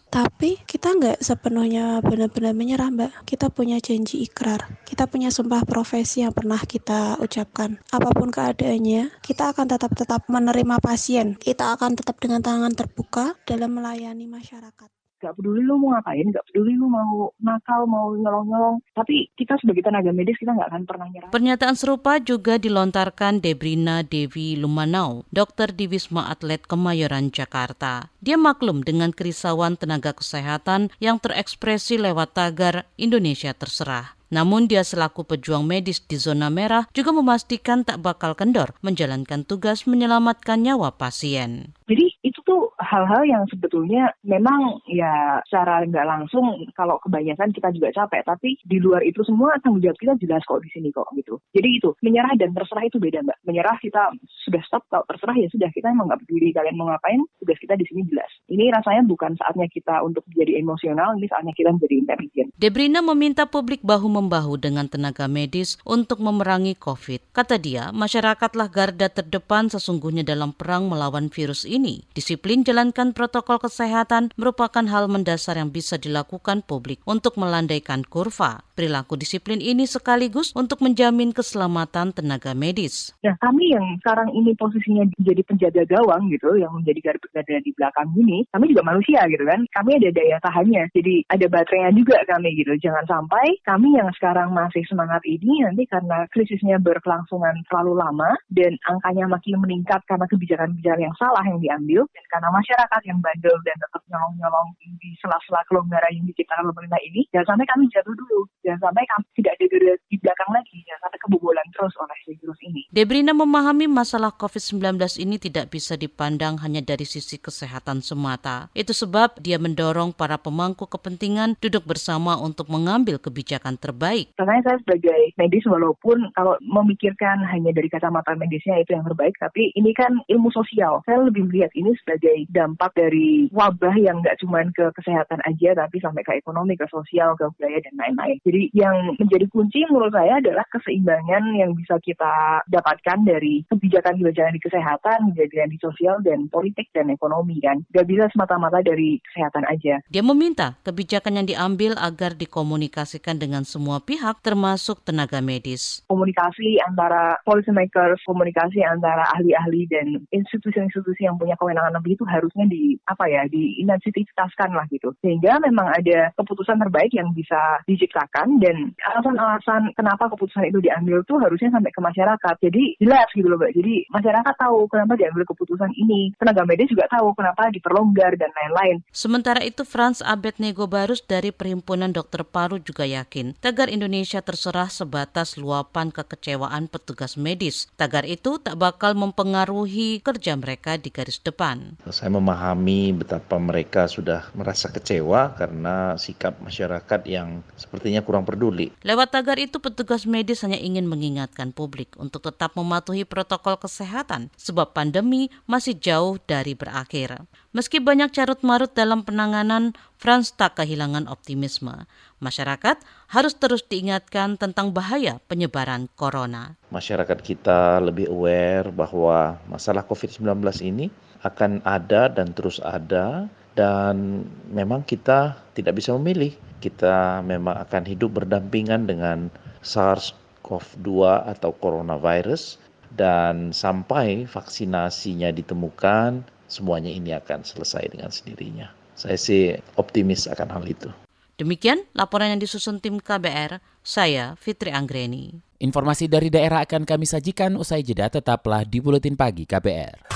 Tapi 0.08 0.64
kita 0.64 0.96
nggak 0.96 1.20
sepenuhnya 1.20 2.00
benar-benar 2.00 2.56
menyerah, 2.56 2.88
Mbak. 2.88 3.28
Kita 3.28 3.52
punya 3.52 3.84
janji 3.84 4.24
ikrar. 4.24 4.80
Kita 4.88 5.12
punya 5.12 5.28
sumpah 5.28 5.68
profesi 5.68 6.24
yang 6.24 6.32
pernah 6.32 6.64
kita 6.64 7.20
ucapkan. 7.20 7.84
Apa 7.92 8.16
pun 8.16 8.32
keadaannya, 8.32 9.20
kita 9.20 9.52
akan 9.52 9.76
tetap-tetap 9.76 10.24
menerima 10.32 10.80
pasien. 10.80 11.36
Kita 11.36 11.76
akan 11.76 12.00
tetap 12.00 12.16
dengan 12.24 12.40
tangan 12.40 12.72
terbuka 12.72 13.36
dalam 13.44 13.76
melayani 13.76 14.24
masyarakat 14.32 15.03
gak 15.24 15.40
peduli 15.40 15.64
lu 15.64 15.80
mau 15.80 15.96
ngapain, 15.96 16.28
gak 16.36 16.44
peduli 16.52 16.76
lu 16.76 16.92
mau 16.92 17.32
nakal, 17.40 17.88
mau 17.88 18.12
nyolong-nyolong. 18.12 18.84
Tapi 18.92 19.32
kita 19.40 19.56
sebagai 19.64 19.88
tenaga 19.88 20.12
medis 20.12 20.36
kita 20.36 20.52
nggak 20.52 20.68
akan 20.68 20.84
pernah 20.84 21.08
nyerah. 21.08 21.32
Pernyataan 21.32 21.80
serupa 21.80 22.20
juga 22.20 22.60
dilontarkan 22.60 23.40
Debrina 23.40 24.04
Devi 24.04 24.60
Lumanau, 24.60 25.24
dokter 25.32 25.72
di 25.72 25.88
Wisma 25.88 26.28
Atlet 26.28 26.60
Kemayoran, 26.68 27.32
Jakarta. 27.32 28.12
Dia 28.20 28.36
maklum 28.36 28.84
dengan 28.84 29.16
kerisauan 29.16 29.80
tenaga 29.80 30.12
kesehatan 30.12 30.92
yang 31.00 31.24
terekspresi 31.24 31.96
lewat 31.96 32.36
tagar 32.36 32.84
Indonesia 33.00 33.56
Terserah. 33.56 34.20
Namun 34.34 34.66
dia 34.66 34.82
selaku 34.82 35.30
pejuang 35.30 35.62
medis 35.62 36.02
di 36.02 36.18
zona 36.18 36.50
merah 36.50 36.90
juga 36.90 37.14
memastikan 37.14 37.86
tak 37.86 38.02
bakal 38.02 38.34
kendor 38.34 38.74
menjalankan 38.82 39.46
tugas 39.46 39.86
menyelamatkan 39.86 40.66
nyawa 40.66 40.98
pasien. 40.98 41.78
Jadi 41.94 42.10
itu 42.26 42.42
tuh 42.42 42.74
hal-hal 42.82 43.22
yang 43.22 43.46
sebetulnya 43.54 44.10
memang 44.26 44.82
ya 44.90 45.38
secara 45.46 45.86
nggak 45.86 46.10
langsung 46.10 46.66
kalau 46.74 46.98
kebanyakan 47.06 47.54
kita 47.54 47.70
juga 47.70 47.94
capek, 47.94 48.26
tapi 48.26 48.58
di 48.66 48.82
luar 48.82 49.06
itu 49.06 49.22
semua 49.22 49.54
tanggung 49.62 49.86
jawab 49.86 50.02
kita 50.02 50.18
jelas 50.18 50.42
kok 50.50 50.58
di 50.66 50.74
sini 50.74 50.90
kok 50.90 51.06
gitu. 51.14 51.38
Jadi 51.54 51.70
itu 51.70 51.94
menyerah 52.02 52.34
dan 52.34 52.50
terserah 52.58 52.90
itu 52.90 52.98
beda 52.98 53.22
mbak. 53.22 53.38
Menyerah 53.46 53.78
kita 53.78 54.10
sudah 54.50 54.66
stop, 54.66 54.90
kalau 54.90 55.06
terserah 55.06 55.38
ya 55.38 55.46
sudah 55.54 55.70
kita 55.70 55.94
emang 55.94 56.10
nggak 56.10 56.26
peduli 56.26 56.50
kalian 56.50 56.74
mau 56.74 56.90
ngapain, 56.90 57.22
tugas 57.38 57.62
kita 57.62 57.78
di 57.78 57.86
sini 57.86 58.02
jelas. 58.10 58.32
Ini 58.50 58.74
rasanya 58.74 59.06
bukan 59.06 59.38
saatnya 59.38 59.70
kita 59.70 60.02
untuk 60.02 60.26
menjadi 60.34 60.66
emosional, 60.66 61.14
ini 61.14 61.30
saatnya 61.30 61.54
kita 61.54 61.70
menjadi 61.78 61.96
intelijen. 62.02 62.48
Debrina 62.58 63.06
meminta 63.06 63.46
publik 63.46 63.86
bahu 63.86 64.10
membahu 64.10 64.58
dengan 64.58 64.90
tenaga 64.90 65.30
medis 65.30 65.78
untuk 65.86 66.18
memerangi 66.26 66.74
COVID. 66.74 67.38
Kata 67.38 67.62
dia, 67.62 67.94
masyarakatlah 67.94 68.74
garda 68.74 69.14
terdepan 69.14 69.70
sesungguhnya 69.70 70.26
dalam 70.26 70.58
perang 70.58 70.90
melawan 70.90 71.30
virus 71.30 71.70
ini. 71.70 71.83
Disiplin 72.16 72.64
jalankan 72.64 73.12
protokol 73.12 73.60
kesehatan 73.60 74.32
merupakan 74.40 74.86
hal 74.88 75.12
mendasar 75.12 75.60
yang 75.60 75.76
bisa 75.76 76.00
dilakukan 76.00 76.64
publik 76.64 77.04
untuk 77.04 77.36
melandaikan 77.36 78.08
kurva. 78.08 78.64
Perilaku 78.74 79.20
disiplin 79.20 79.62
ini 79.62 79.86
sekaligus 79.86 80.50
untuk 80.58 80.82
menjamin 80.82 81.30
keselamatan 81.30 82.10
tenaga 82.10 82.58
medis. 82.58 83.14
Nah, 83.22 83.38
kami 83.38 83.70
yang 83.70 83.86
sekarang 84.02 84.34
ini 84.34 84.58
posisinya 84.58 85.06
jadi 85.22 85.46
penjaga 85.46 85.86
gawang 85.86 86.32
gitu, 86.34 86.58
yang 86.58 86.74
menjadi 86.74 87.14
garda 87.14 87.60
di 87.62 87.72
belakang 87.78 88.10
ini, 88.18 88.48
kami 88.50 88.74
juga 88.74 88.82
manusia 88.82 89.22
gitu 89.30 89.46
kan. 89.46 89.62
Kami 89.78 90.02
ada 90.02 90.10
daya 90.10 90.38
tahannya, 90.42 90.84
jadi 90.90 91.14
ada 91.30 91.46
baterainya 91.52 91.92
juga 91.94 92.18
kami 92.26 92.50
gitu. 92.58 92.74
Jangan 92.82 93.06
sampai 93.06 93.62
kami 93.62 93.94
yang 93.94 94.10
sekarang 94.18 94.50
masih 94.56 94.82
semangat 94.90 95.22
ini 95.26 95.62
nanti 95.66 95.86
karena 95.86 96.26
krisisnya 96.34 96.82
berkelangsungan 96.82 97.62
terlalu 97.70 97.94
lama 98.00 98.32
dan 98.50 98.74
angkanya 98.90 99.30
makin 99.30 99.62
meningkat 99.62 100.02
karena 100.10 100.26
kebijakan-kebijakan 100.26 101.02
yang 101.10 101.16
salah 101.18 101.46
yang 101.46 101.62
diambil 101.64 102.04
dan 102.12 102.26
karena 102.28 102.50
masyarakat 102.52 103.02
yang 103.08 103.20
bandel 103.24 103.56
dan 103.64 103.76
tetap 103.80 104.02
nyolong-nyolong 104.12 104.68
di 104.84 105.10
sela-sela 105.24 105.64
kelonggaran 105.72 106.12
yang 106.12 106.26
diciptakan 106.28 106.68
pemerintah 106.76 107.02
ini, 107.08 107.24
jangan 107.32 107.56
sampai 107.56 107.66
kami 107.72 107.84
jatuh 107.92 108.16
dulu, 108.16 108.40
jangan 108.68 108.80
sampai 108.92 109.04
kami 109.08 109.26
tidak 109.40 109.54
ada 109.56 109.66
di 110.12 110.18
belakang 110.20 110.52
lagi, 110.52 110.78
jangan 110.84 111.02
sampai 111.08 111.20
kebobolan 111.24 111.68
terus 111.72 111.94
oleh 112.00 112.18
virus 112.28 112.60
ini. 112.68 112.82
Debrina 112.92 113.32
memahami 113.32 113.86
masalah 113.88 114.36
COVID-19 114.36 115.00
ini 115.24 115.36
tidak 115.40 115.72
bisa 115.72 115.96
dipandang 115.96 116.60
hanya 116.60 116.84
dari 116.84 117.08
sisi 117.08 117.40
kesehatan 117.40 118.04
semata. 118.04 118.68
Itu 118.76 118.92
sebab 118.92 119.40
dia 119.40 119.56
mendorong 119.56 120.12
para 120.12 120.36
pemangku 120.36 120.86
kepentingan 120.90 121.56
duduk 121.64 121.88
bersama 121.88 122.36
untuk 122.36 122.68
mengambil 122.68 123.22
kebijakan 123.22 123.80
terbaik. 123.80 124.36
Karena 124.36 124.60
saya 124.66 124.78
sebagai 124.84 125.36
medis 125.40 125.64
walaupun 125.64 126.34
kalau 126.36 126.60
memikirkan 126.62 127.46
hanya 127.48 127.72
dari 127.72 127.88
kacamata 127.88 128.36
medisnya 128.36 128.82
itu 128.82 128.98
yang 128.98 129.06
terbaik, 129.08 129.36
tapi 129.40 129.72
ini 129.78 129.94
kan 129.96 130.20
ilmu 130.28 130.50
sosial. 130.52 131.00
Saya 131.08 131.24
lebih 131.24 131.48
melihat 131.54 131.70
ini 131.78 131.94
sebagai 132.02 132.50
dampak 132.50 132.98
dari 132.98 133.46
wabah 133.54 133.94
yang 134.02 134.26
nggak 134.26 134.42
cuma 134.42 134.66
ke 134.74 134.90
kesehatan 134.98 135.38
aja, 135.46 135.78
tapi 135.78 136.02
sampai 136.02 136.26
ke 136.26 136.34
ekonomi, 136.42 136.74
ke 136.74 136.90
sosial, 136.90 137.38
ke 137.38 137.46
budaya 137.54 137.78
dan 137.86 137.94
lain-lain. 138.02 138.42
Jadi 138.42 138.74
yang 138.74 139.14
menjadi 139.22 139.46
kunci 139.54 139.86
menurut 139.86 140.10
saya 140.10 140.42
adalah 140.42 140.66
keseimbangan 140.74 141.54
yang 141.54 141.78
bisa 141.78 142.02
kita 142.02 142.66
dapatkan 142.74 143.22
dari 143.22 143.62
kebijakan-kebijakan 143.70 144.58
di 144.58 144.64
kesehatan, 144.66 145.20
kebijakan 145.38 145.70
di 145.70 145.78
sosial 145.78 146.16
dan 146.26 146.50
politik 146.50 146.90
dan 146.90 147.14
ekonomi 147.14 147.62
kan. 147.62 147.86
Gak 147.94 148.10
bisa 148.10 148.26
semata-mata 148.34 148.82
dari 148.82 149.22
kesehatan 149.30 149.70
aja. 149.70 150.02
Dia 150.10 150.24
meminta 150.26 150.74
kebijakan 150.82 151.38
yang 151.38 151.48
diambil 151.48 151.94
agar 152.02 152.34
dikomunikasikan 152.34 153.38
dengan 153.38 153.62
semua 153.62 154.02
pihak 154.02 154.42
termasuk 154.42 155.06
tenaga 155.06 155.38
medis. 155.44 156.02
Komunikasi 156.10 156.80
antara 156.88 157.38
policy 157.46 157.70
makers, 157.70 158.18
komunikasi 158.26 158.82
antara 158.82 159.28
ahli-ahli 159.38 159.86
dan 159.92 160.08
institusi-institusi 160.32 161.28
yang 161.28 161.36
punya 161.44 161.60
kewenangan 161.60 162.00
lebih 162.00 162.16
itu 162.16 162.24
harusnya 162.24 162.64
di 162.72 162.96
apa 163.04 163.28
ya 163.28 163.44
diintensitaskan 163.52 164.72
lah 164.72 164.88
gitu. 164.88 165.12
Sehingga 165.20 165.60
memang 165.60 165.92
ada 165.92 166.32
keputusan 166.40 166.80
terbaik 166.80 167.12
yang 167.12 167.36
bisa 167.36 167.84
diciptakan 167.84 168.64
dan 168.64 168.96
alasan-alasan 169.12 169.92
kenapa 170.00 170.32
keputusan 170.32 170.72
itu 170.72 170.80
diambil 170.80 171.20
tuh 171.28 171.44
harusnya 171.44 171.76
sampai 171.76 171.92
ke 171.92 172.00
masyarakat. 172.00 172.56
Jadi 172.64 172.84
jelas 173.04 173.28
gitu 173.36 173.52
loh 173.52 173.60
Mbak. 173.60 173.76
Jadi 173.76 173.94
masyarakat 174.08 174.56
tahu 174.56 174.88
kenapa 174.88 175.20
diambil 175.20 175.44
keputusan 175.44 175.92
ini. 176.00 176.32
Tenaga 176.40 176.64
medis 176.64 176.88
juga 176.88 177.12
tahu 177.12 177.36
kenapa 177.36 177.68
diperlonggar 177.76 178.40
dan 178.40 178.50
lain-lain. 178.64 179.04
Sementara 179.12 179.60
itu 179.60 179.84
Franz 179.84 180.24
Abednego 180.24 180.88
Barus 180.88 181.20
dari 181.20 181.52
Perhimpunan 181.52 182.16
Dokter 182.16 182.48
Paru 182.48 182.80
juga 182.80 183.04
yakin 183.04 183.58
tagar 183.60 183.90
Indonesia 183.90 184.40
terserah 184.40 184.88
sebatas 184.88 185.58
luapan 185.60 186.14
kekecewaan 186.14 186.88
petugas 186.88 187.36
medis. 187.36 187.90
Tagar 187.98 188.24
itu 188.30 188.62
tak 188.62 188.78
bakal 188.78 189.18
mempengaruhi 189.18 190.22
kerja 190.22 190.54
mereka 190.54 190.96
di 191.02 191.10
garis 191.10 191.33
depan. 191.38 192.00
Saya 192.10 192.34
memahami 192.34 193.14
betapa 193.14 193.62
mereka 193.62 194.10
sudah 194.10 194.50
merasa 194.58 194.90
kecewa 194.90 195.54
karena 195.54 196.18
sikap 196.18 196.58
masyarakat 196.58 197.22
yang 197.30 197.62
sepertinya 197.78 198.26
kurang 198.26 198.46
peduli. 198.46 198.90
Lewat 199.06 199.34
tagar 199.34 199.62
itu 199.62 199.78
petugas 199.78 200.26
medis 200.26 200.66
hanya 200.66 200.82
ingin 200.82 200.94
ingin 201.04 201.10
mengingatkan 201.12 201.76
publik 201.76 202.16
untuk 202.16 202.48
tetap 202.48 202.80
mematuhi 202.80 203.28
protokol 203.28 203.76
kesehatan 203.76 204.54
sebab 204.56 204.96
pandemi 204.96 205.52
masih 205.68 206.00
jauh 206.00 206.40
dari 206.48 206.78
berakhir. 206.78 207.44
Meski 207.74 207.98
banyak 207.98 208.30
carut 208.32 208.62
marut 208.62 208.94
dalam 208.94 209.26
penanganan, 209.26 209.98
Frans 210.24 210.56
tak 210.56 210.80
kehilangan 210.80 211.28
optimisme. 211.28 212.08
Masyarakat 212.40 212.96
harus 213.28 213.60
terus 213.60 213.84
diingatkan 213.84 214.56
tentang 214.56 214.96
bahaya 214.96 215.44
penyebaran 215.52 216.08
corona. 216.16 216.80
Masyarakat 216.96 217.44
kita 217.44 218.00
lebih 218.00 218.32
aware 218.32 218.88
bahwa 218.88 219.60
masalah 219.68 220.00
COVID-19 220.08 220.48
ini 220.80 221.12
akan 221.44 221.84
ada 221.84 222.32
dan 222.32 222.56
terus 222.56 222.80
ada 222.80 223.52
dan 223.76 224.48
memang 224.72 225.04
kita 225.04 225.60
tidak 225.76 226.00
bisa 226.00 226.16
memilih. 226.16 226.56
Kita 226.80 227.44
memang 227.44 227.84
akan 227.84 228.08
hidup 228.08 228.40
berdampingan 228.40 229.04
dengan 229.04 229.52
SARS-CoV-2 229.84 231.20
atau 231.52 231.76
coronavirus 231.76 232.80
dan 233.12 233.76
sampai 233.76 234.48
vaksinasinya 234.48 235.52
ditemukan 235.52 236.48
semuanya 236.72 237.12
ini 237.12 237.36
akan 237.36 237.68
selesai 237.68 238.08
dengan 238.08 238.32
sendirinya. 238.32 239.03
Saya 239.14 239.38
sih 239.38 239.78
optimis 239.98 240.50
akan 240.50 240.70
hal 240.74 240.84
itu. 240.90 241.10
Demikian 241.54 242.02
laporan 242.18 242.50
yang 242.50 242.62
disusun 242.62 242.98
tim 242.98 243.22
KBR, 243.22 243.78
saya 244.02 244.58
Fitri 244.58 244.90
Anggreni. 244.90 245.62
Informasi 245.78 246.26
dari 246.26 246.50
daerah 246.50 246.82
akan 246.82 247.06
kami 247.06 247.30
sajikan 247.30 247.78
usai 247.78 248.02
jeda 248.02 248.26
tetaplah 248.32 248.82
di 248.82 248.98
Buletin 248.98 249.38
Pagi 249.38 249.70
KBR. 249.70 250.34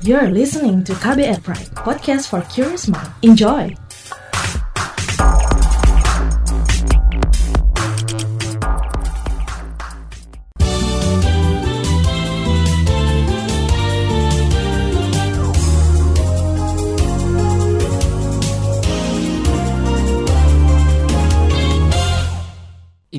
You're 0.00 0.32
listening 0.32 0.80
to 0.88 0.96
KBR 0.96 1.44
Pride, 1.44 1.76
podcast 1.76 2.32
for 2.32 2.40
curious 2.48 2.88
mind. 2.88 3.10
Enjoy! 3.20 3.89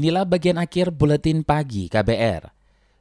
Inilah 0.02 0.26
bagian 0.26 0.58
akhir 0.58 0.90
buletin 0.98 1.46
pagi 1.46 1.86
KBR. 1.86 2.50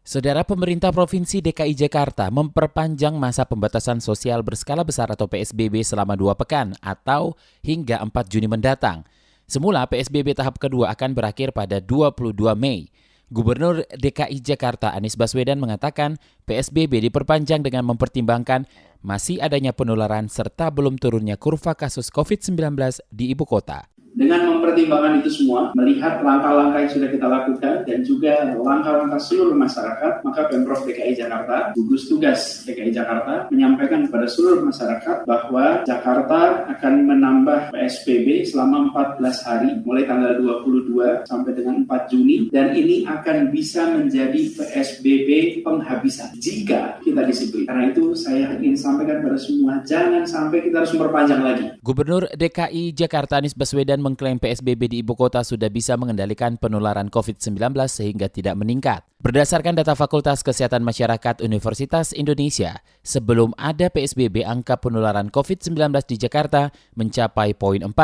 Saudara 0.05 0.45
pemerintah 0.45 0.93
Provinsi 0.93 1.41
DKI 1.41 1.73
Jakarta 1.73 2.29
memperpanjang 2.29 3.17
masa 3.17 3.49
pembatasan 3.49 4.05
sosial 4.05 4.45
berskala 4.45 4.85
besar 4.85 5.09
atau 5.09 5.25
PSBB 5.25 5.81
selama 5.81 6.13
dua 6.13 6.37
pekan 6.37 6.77
atau 6.85 7.41
hingga 7.65 8.05
4 8.05 8.13
Juni 8.29 8.53
mendatang. 8.53 9.09
Semula 9.49 9.89
PSBB 9.89 10.37
tahap 10.37 10.61
kedua 10.61 10.93
akan 10.93 11.17
berakhir 11.17 11.57
pada 11.57 11.81
22 11.81 12.37
Mei. 12.53 12.93
Gubernur 13.33 13.81
DKI 13.97 14.37
Jakarta 14.45 14.93
Anies 14.93 15.17
Baswedan 15.17 15.57
mengatakan 15.57 16.21
PSBB 16.45 17.01
diperpanjang 17.09 17.65
dengan 17.65 17.89
mempertimbangkan 17.89 18.69
masih 19.01 19.41
adanya 19.41 19.73
penularan 19.73 20.29
serta 20.29 20.69
belum 20.69 21.01
turunnya 21.01 21.41
kurva 21.41 21.73
kasus 21.73 22.13
COVID-19 22.13 22.77
di 23.09 23.33
ibu 23.33 23.49
kota. 23.49 23.89
Dengan 24.11 24.59
mempertimbangkan 24.59 25.23
itu 25.23 25.31
semua, 25.31 25.71
melihat 25.79 26.19
langkah-langkah 26.21 26.83
yang 26.83 26.93
sudah 26.93 27.09
kita 27.15 27.27
lakukan 27.31 27.75
dan 27.87 27.99
juga 28.03 28.53
langkah-langkah 28.59 29.23
seluruh 29.23 29.55
masyarakat, 29.55 30.27
maka 30.27 30.51
Pemprov 30.51 30.83
DKI 30.83 31.15
Jakarta, 31.15 31.71
gugus 31.79 32.11
tugas 32.11 32.67
DKI 32.67 32.91
Jakarta, 32.91 33.47
menyampaikan 33.55 34.11
kepada 34.11 34.27
seluruh 34.27 34.67
masyarakat 34.67 35.23
bahwa 35.31 35.87
Jakarta 35.87 36.67
akan 36.75 36.95
menambah 37.07 37.71
PSBB 37.71 38.51
selama 38.51 38.91
14 39.23 39.47
hari, 39.47 39.71
mulai 39.87 40.03
tanggal 40.11 40.43
22 40.43 41.23
sampai 41.31 41.53
dengan 41.55 41.87
4 41.87 42.11
Juni, 42.11 42.51
dan 42.51 42.75
ini 42.75 43.07
akan 43.07 43.55
bisa 43.55 43.95
menjadi 43.95 44.41
PSBB 44.59 45.63
penghabisan 45.63 46.35
jika 46.43 46.99
kita 47.07 47.23
disiplin. 47.23 47.63
Karena 47.63 47.95
itu 47.95 48.19
saya 48.19 48.59
ingin 48.59 48.75
sampaikan 48.75 49.23
kepada 49.23 49.39
semua, 49.39 49.79
jangan 49.87 50.27
sampai 50.27 50.67
kita 50.67 50.83
harus 50.83 50.93
memperpanjang 50.99 51.43
lagi. 51.47 51.65
Gubernur 51.79 52.27
DKI 52.35 52.91
Jakarta 52.91 53.39
Anies 53.39 53.55
Baswedan 53.55 54.00
mengklaim 54.01 54.41
PSBB 54.41 54.91
di 54.91 54.97
ibu 55.05 55.13
kota 55.15 55.45
sudah 55.45 55.69
bisa 55.69 55.95
mengendalikan 55.95 56.57
penularan 56.57 57.13
COVID-19 57.13 57.61
sehingga 57.87 58.27
tidak 58.33 58.57
meningkat. 58.57 59.05
Berdasarkan 59.21 59.77
data 59.77 59.93
Fakultas 59.93 60.41
Kesehatan 60.41 60.81
Masyarakat 60.81 61.45
Universitas 61.45 62.17
Indonesia, 62.17 62.81
sebelum 63.05 63.53
ada 63.61 63.93
PSBB 63.93 64.43
angka 64.43 64.81
penularan 64.81 65.29
COVID-19 65.29 65.93
di 66.09 66.17
Jakarta 66.17 66.73
mencapai 66.97 67.53
poin 67.55 67.85
4. 67.85 67.95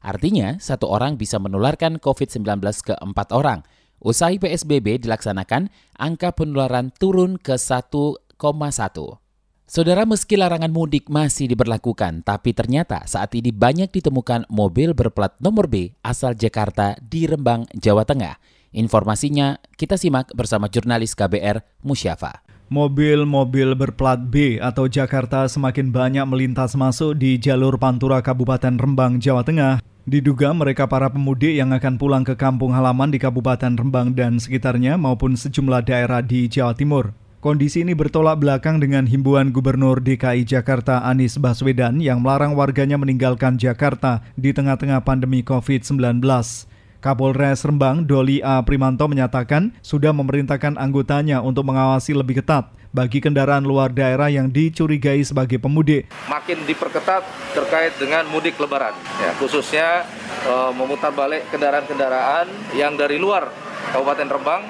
Artinya, 0.00 0.56
satu 0.56 0.88
orang 0.88 1.20
bisa 1.20 1.36
menularkan 1.36 2.00
COVID-19 2.00 2.64
ke 2.80 2.94
empat 2.96 3.36
orang. 3.36 3.60
Usai 4.00 4.40
PSBB 4.40 5.04
dilaksanakan, 5.04 5.68
angka 6.00 6.32
penularan 6.32 6.88
turun 6.96 7.36
ke 7.36 7.60
1,1. 7.60 8.16
Saudara 9.70 10.02
meski 10.02 10.34
larangan 10.34 10.74
mudik 10.74 11.06
masih 11.06 11.46
diberlakukan, 11.46 12.26
tapi 12.26 12.50
ternyata 12.50 13.06
saat 13.06 13.30
ini 13.38 13.54
banyak 13.54 13.86
ditemukan 13.94 14.50
mobil 14.50 14.98
berplat 14.98 15.38
nomor 15.38 15.70
B 15.70 15.94
asal 16.02 16.34
Jakarta 16.34 16.98
di 16.98 17.30
Rembang, 17.30 17.70
Jawa 17.78 18.02
Tengah. 18.02 18.34
Informasinya 18.74 19.62
kita 19.78 19.94
simak 19.94 20.34
bersama 20.34 20.66
jurnalis 20.66 21.14
KBR 21.14 21.62
Musyafa. 21.86 22.42
Mobil-mobil 22.66 23.78
berplat 23.78 24.18
B 24.26 24.58
atau 24.58 24.90
Jakarta 24.90 25.46
semakin 25.46 25.94
banyak 25.94 26.26
melintas 26.26 26.74
masuk 26.74 27.14
di 27.14 27.38
jalur 27.38 27.78
Pantura 27.78 28.26
Kabupaten 28.26 28.74
Rembang, 28.74 29.22
Jawa 29.22 29.46
Tengah. 29.46 29.78
Diduga 30.02 30.50
mereka 30.50 30.90
para 30.90 31.14
pemudik 31.14 31.54
yang 31.54 31.70
akan 31.70 31.94
pulang 31.94 32.26
ke 32.26 32.34
kampung 32.34 32.74
halaman 32.74 33.14
di 33.14 33.22
Kabupaten 33.22 33.78
Rembang 33.78 34.18
dan 34.18 34.42
sekitarnya 34.42 34.98
maupun 34.98 35.38
sejumlah 35.38 35.86
daerah 35.86 36.26
di 36.26 36.50
Jawa 36.50 36.74
Timur. 36.74 37.14
Kondisi 37.40 37.80
ini 37.80 37.96
bertolak 37.96 38.36
belakang 38.44 38.84
dengan 38.84 39.08
himbauan 39.08 39.48
Gubernur 39.48 40.04
DKI 40.04 40.44
Jakarta 40.44 41.00
Anies 41.08 41.40
Baswedan 41.40 41.96
yang 41.96 42.20
melarang 42.20 42.52
warganya 42.52 43.00
meninggalkan 43.00 43.56
Jakarta 43.56 44.20
di 44.36 44.52
tengah-tengah 44.52 45.00
pandemi 45.08 45.40
COVID-19. 45.40 46.20
Kapolres 47.00 47.64
Rembang 47.64 48.04
Doli 48.04 48.44
A. 48.44 48.60
Primanto 48.60 49.08
menyatakan 49.08 49.72
sudah 49.80 50.12
memerintahkan 50.12 50.76
anggotanya 50.76 51.40
untuk 51.40 51.64
mengawasi 51.64 52.12
lebih 52.12 52.44
ketat 52.44 52.68
bagi 52.92 53.24
kendaraan 53.24 53.64
luar 53.64 53.88
daerah 53.88 54.28
yang 54.28 54.52
dicurigai 54.52 55.24
sebagai 55.24 55.56
pemudik. 55.56 56.12
Makin 56.28 56.68
diperketat 56.68 57.24
terkait 57.56 57.96
dengan 57.96 58.28
mudik 58.28 58.60
lebaran, 58.60 58.92
ya, 59.16 59.32
khususnya 59.40 60.04
e, 60.44 60.52
memutar 60.76 61.08
balik 61.16 61.48
kendaraan-kendaraan 61.48 62.76
yang 62.76 62.92
dari 63.00 63.16
luar 63.16 63.48
Kabupaten 63.96 64.28
Rembang 64.28 64.62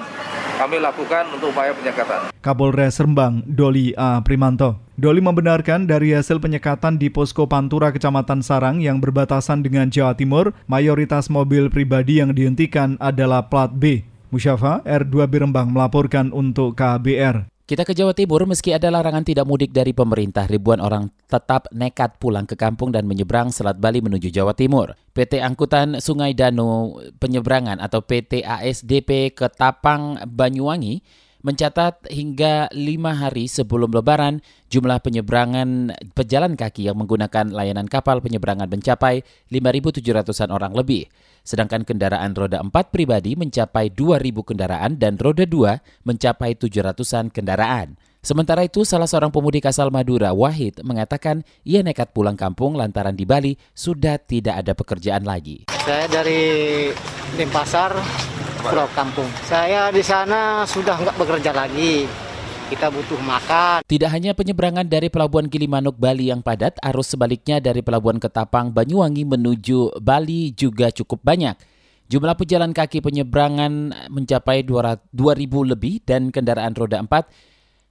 kami 0.61 0.79
lakukan 0.79 1.35
untuk 1.35 1.51
upaya 1.51 1.75
penyekatan. 1.75 2.31
Kapolres 2.39 3.01
Rembang, 3.03 3.43
Doli 3.43 3.91
A. 3.99 4.23
Primanto. 4.23 4.79
Doli 5.01 5.25
membenarkan 5.25 5.89
dari 5.89 6.13
hasil 6.13 6.45
penyekatan 6.45 7.01
di 7.01 7.09
posko 7.09 7.49
Pantura 7.49 7.89
Kecamatan 7.89 8.45
Sarang 8.45 8.85
yang 8.85 9.01
berbatasan 9.01 9.65
dengan 9.65 9.89
Jawa 9.89 10.13
Timur, 10.13 10.53
mayoritas 10.69 11.33
mobil 11.33 11.73
pribadi 11.73 12.21
yang 12.21 12.37
dihentikan 12.37 13.01
adalah 13.01 13.49
plat 13.49 13.73
B. 13.73 14.05
Musyafa, 14.29 14.85
R2 14.85 15.25
Birembang 15.25 15.73
melaporkan 15.73 16.29
untuk 16.37 16.77
KBR. 16.77 17.49
Kita 17.65 17.89
ke 17.89 17.97
Jawa 17.97 18.13
Timur, 18.13 18.45
meski 18.45 18.77
ada 18.77 18.93
larangan 18.93 19.25
tidak 19.25 19.49
mudik 19.49 19.73
dari 19.73 19.97
pemerintah, 19.97 20.45
ribuan 20.45 20.85
orang 20.85 21.09
tetap 21.25 21.73
nekat 21.73 22.21
pulang 22.21 22.45
ke 22.45 22.53
kampung 22.53 22.93
dan 22.93 23.09
menyeberang 23.09 23.49
Selat 23.49 23.81
Bali 23.81 24.05
menuju 24.05 24.29
Jawa 24.29 24.53
Timur. 24.53 24.93
PT 25.17 25.41
Angkutan 25.41 25.97
Sungai 26.05 26.37
Danu 26.37 27.01
Penyeberangan 27.17 27.81
atau 27.81 28.05
PT 28.05 28.45
ASDP 28.45 29.33
Ketapang 29.33 30.29
Banyuwangi 30.29 31.01
mencatat 31.41 32.09
hingga 32.13 32.69
lima 32.73 33.17
hari 33.17 33.49
sebelum 33.49 33.93
Lebaran, 33.93 34.45
jumlah 34.69 35.01
penyeberangan 35.01 35.93
pejalan 36.13 36.57
kaki 36.57 36.89
yang 36.89 37.01
menggunakan 37.01 37.53
layanan 37.53 37.89
kapal 37.89 38.21
penyeberangan 38.21 38.69
mencapai 38.69 39.25
5.700-an 39.49 40.53
orang 40.53 40.73
lebih. 40.77 41.09
Sedangkan 41.41 41.89
kendaraan 41.89 42.37
roda 42.37 42.61
4 42.61 42.71
pribadi 42.93 43.33
mencapai 43.35 43.89
2.000 43.93 44.21
kendaraan 44.45 45.01
dan 45.01 45.17
roda 45.17 45.49
2 45.49 46.05
mencapai 46.05 46.57
700-an 46.57 47.33
kendaraan. 47.33 47.97
Sementara 48.21 48.61
itu, 48.69 48.85
salah 48.85 49.09
seorang 49.09 49.33
pemudik 49.33 49.65
asal 49.65 49.89
Madura, 49.89 50.37
Wahid, 50.37 50.85
mengatakan 50.85 51.41
ia 51.65 51.81
nekat 51.81 52.13
pulang 52.13 52.37
kampung 52.37 52.77
lantaran 52.77 53.17
di 53.17 53.25
Bali 53.25 53.57
sudah 53.73 54.21
tidak 54.21 54.61
ada 54.61 54.77
pekerjaan 54.77 55.25
lagi. 55.25 55.65
Saya 55.73 56.05
dari 56.05 56.43
Denpasar, 57.41 57.97
Pulau 58.61 58.89
Kampung. 58.93 59.31
Saya 59.49 59.89
di 59.89 60.05
sana 60.05 60.69
sudah 60.69 60.97
nggak 61.01 61.17
bekerja 61.17 61.51
lagi 61.57 62.05
kita 62.71 62.87
butuh 62.87 63.19
makan. 63.27 63.83
Tidak 63.83 64.07
hanya 64.07 64.31
penyeberangan 64.31 64.87
dari 64.87 65.11
Pelabuhan 65.11 65.51
Gilimanuk 65.51 65.99
Bali 65.99 66.31
yang 66.31 66.39
padat, 66.39 66.79
arus 66.79 67.11
sebaliknya 67.11 67.59
dari 67.59 67.83
Pelabuhan 67.83 68.23
Ketapang 68.23 68.71
Banyuwangi 68.71 69.27
menuju 69.27 69.99
Bali 69.99 70.55
juga 70.55 70.95
cukup 70.95 71.19
banyak. 71.27 71.59
Jumlah 72.11 72.39
pejalan 72.39 72.71
kaki 72.71 73.03
penyeberangan 73.03 73.95
mencapai 74.11 74.63
2.000 74.67 75.11
lebih 75.63 76.03
dan 76.03 76.31
kendaraan 76.31 76.75
roda 76.75 77.03
4 77.03 77.27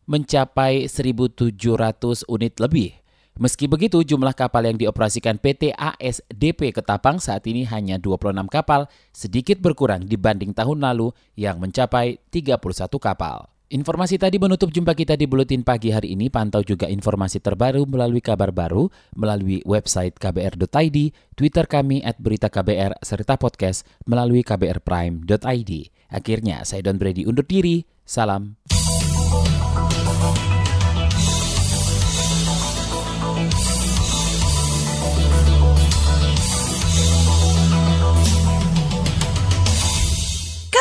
mencapai 0.08 0.88
1.700 0.91 2.27
unit 2.27 2.55
lebih. 2.60 2.99
Meski 3.39 3.71
begitu, 3.71 4.04
jumlah 4.04 4.36
kapal 4.36 4.67
yang 4.67 4.75
dioperasikan 4.75 5.39
PT 5.39 5.71
ASDP 5.71 6.75
Ketapang 6.75 7.23
saat 7.23 7.47
ini 7.47 7.63
hanya 7.63 7.95
26 7.95 8.36
kapal, 8.52 8.91
sedikit 9.15 9.63
berkurang 9.63 10.04
dibanding 10.04 10.52
tahun 10.52 10.84
lalu 10.84 11.15
yang 11.39 11.56
mencapai 11.56 12.19
31 12.36 12.60
kapal. 12.99 13.47
Informasi 13.71 14.19
tadi 14.19 14.36
menutup 14.43 14.75
jumpa 14.75 14.91
kita 14.91 15.15
di 15.15 15.23
Buletin 15.23 15.63
Pagi 15.63 15.88
hari 15.88 16.19
ini. 16.19 16.28
Pantau 16.28 16.67
juga 16.67 16.91
informasi 16.91 17.39
terbaru 17.39 17.88
melalui 17.88 18.19
kabar 18.19 18.52
baru, 18.52 18.91
melalui 19.15 19.63
website 19.63 20.19
kbr.id, 20.19 20.97
Twitter 21.32 21.63
kami 21.63 22.04
at 22.04 22.19
berita 22.19 22.52
KBR, 22.52 22.99
serta 22.99 23.39
podcast 23.39 23.88
melalui 24.04 24.43
kbrprime.id. 24.43 25.71
Akhirnya, 26.12 26.67
saya 26.67 26.84
Don 26.84 26.99
Brady 26.99 27.23
undur 27.23 27.47
diri. 27.47 27.88
Salam. 28.04 28.60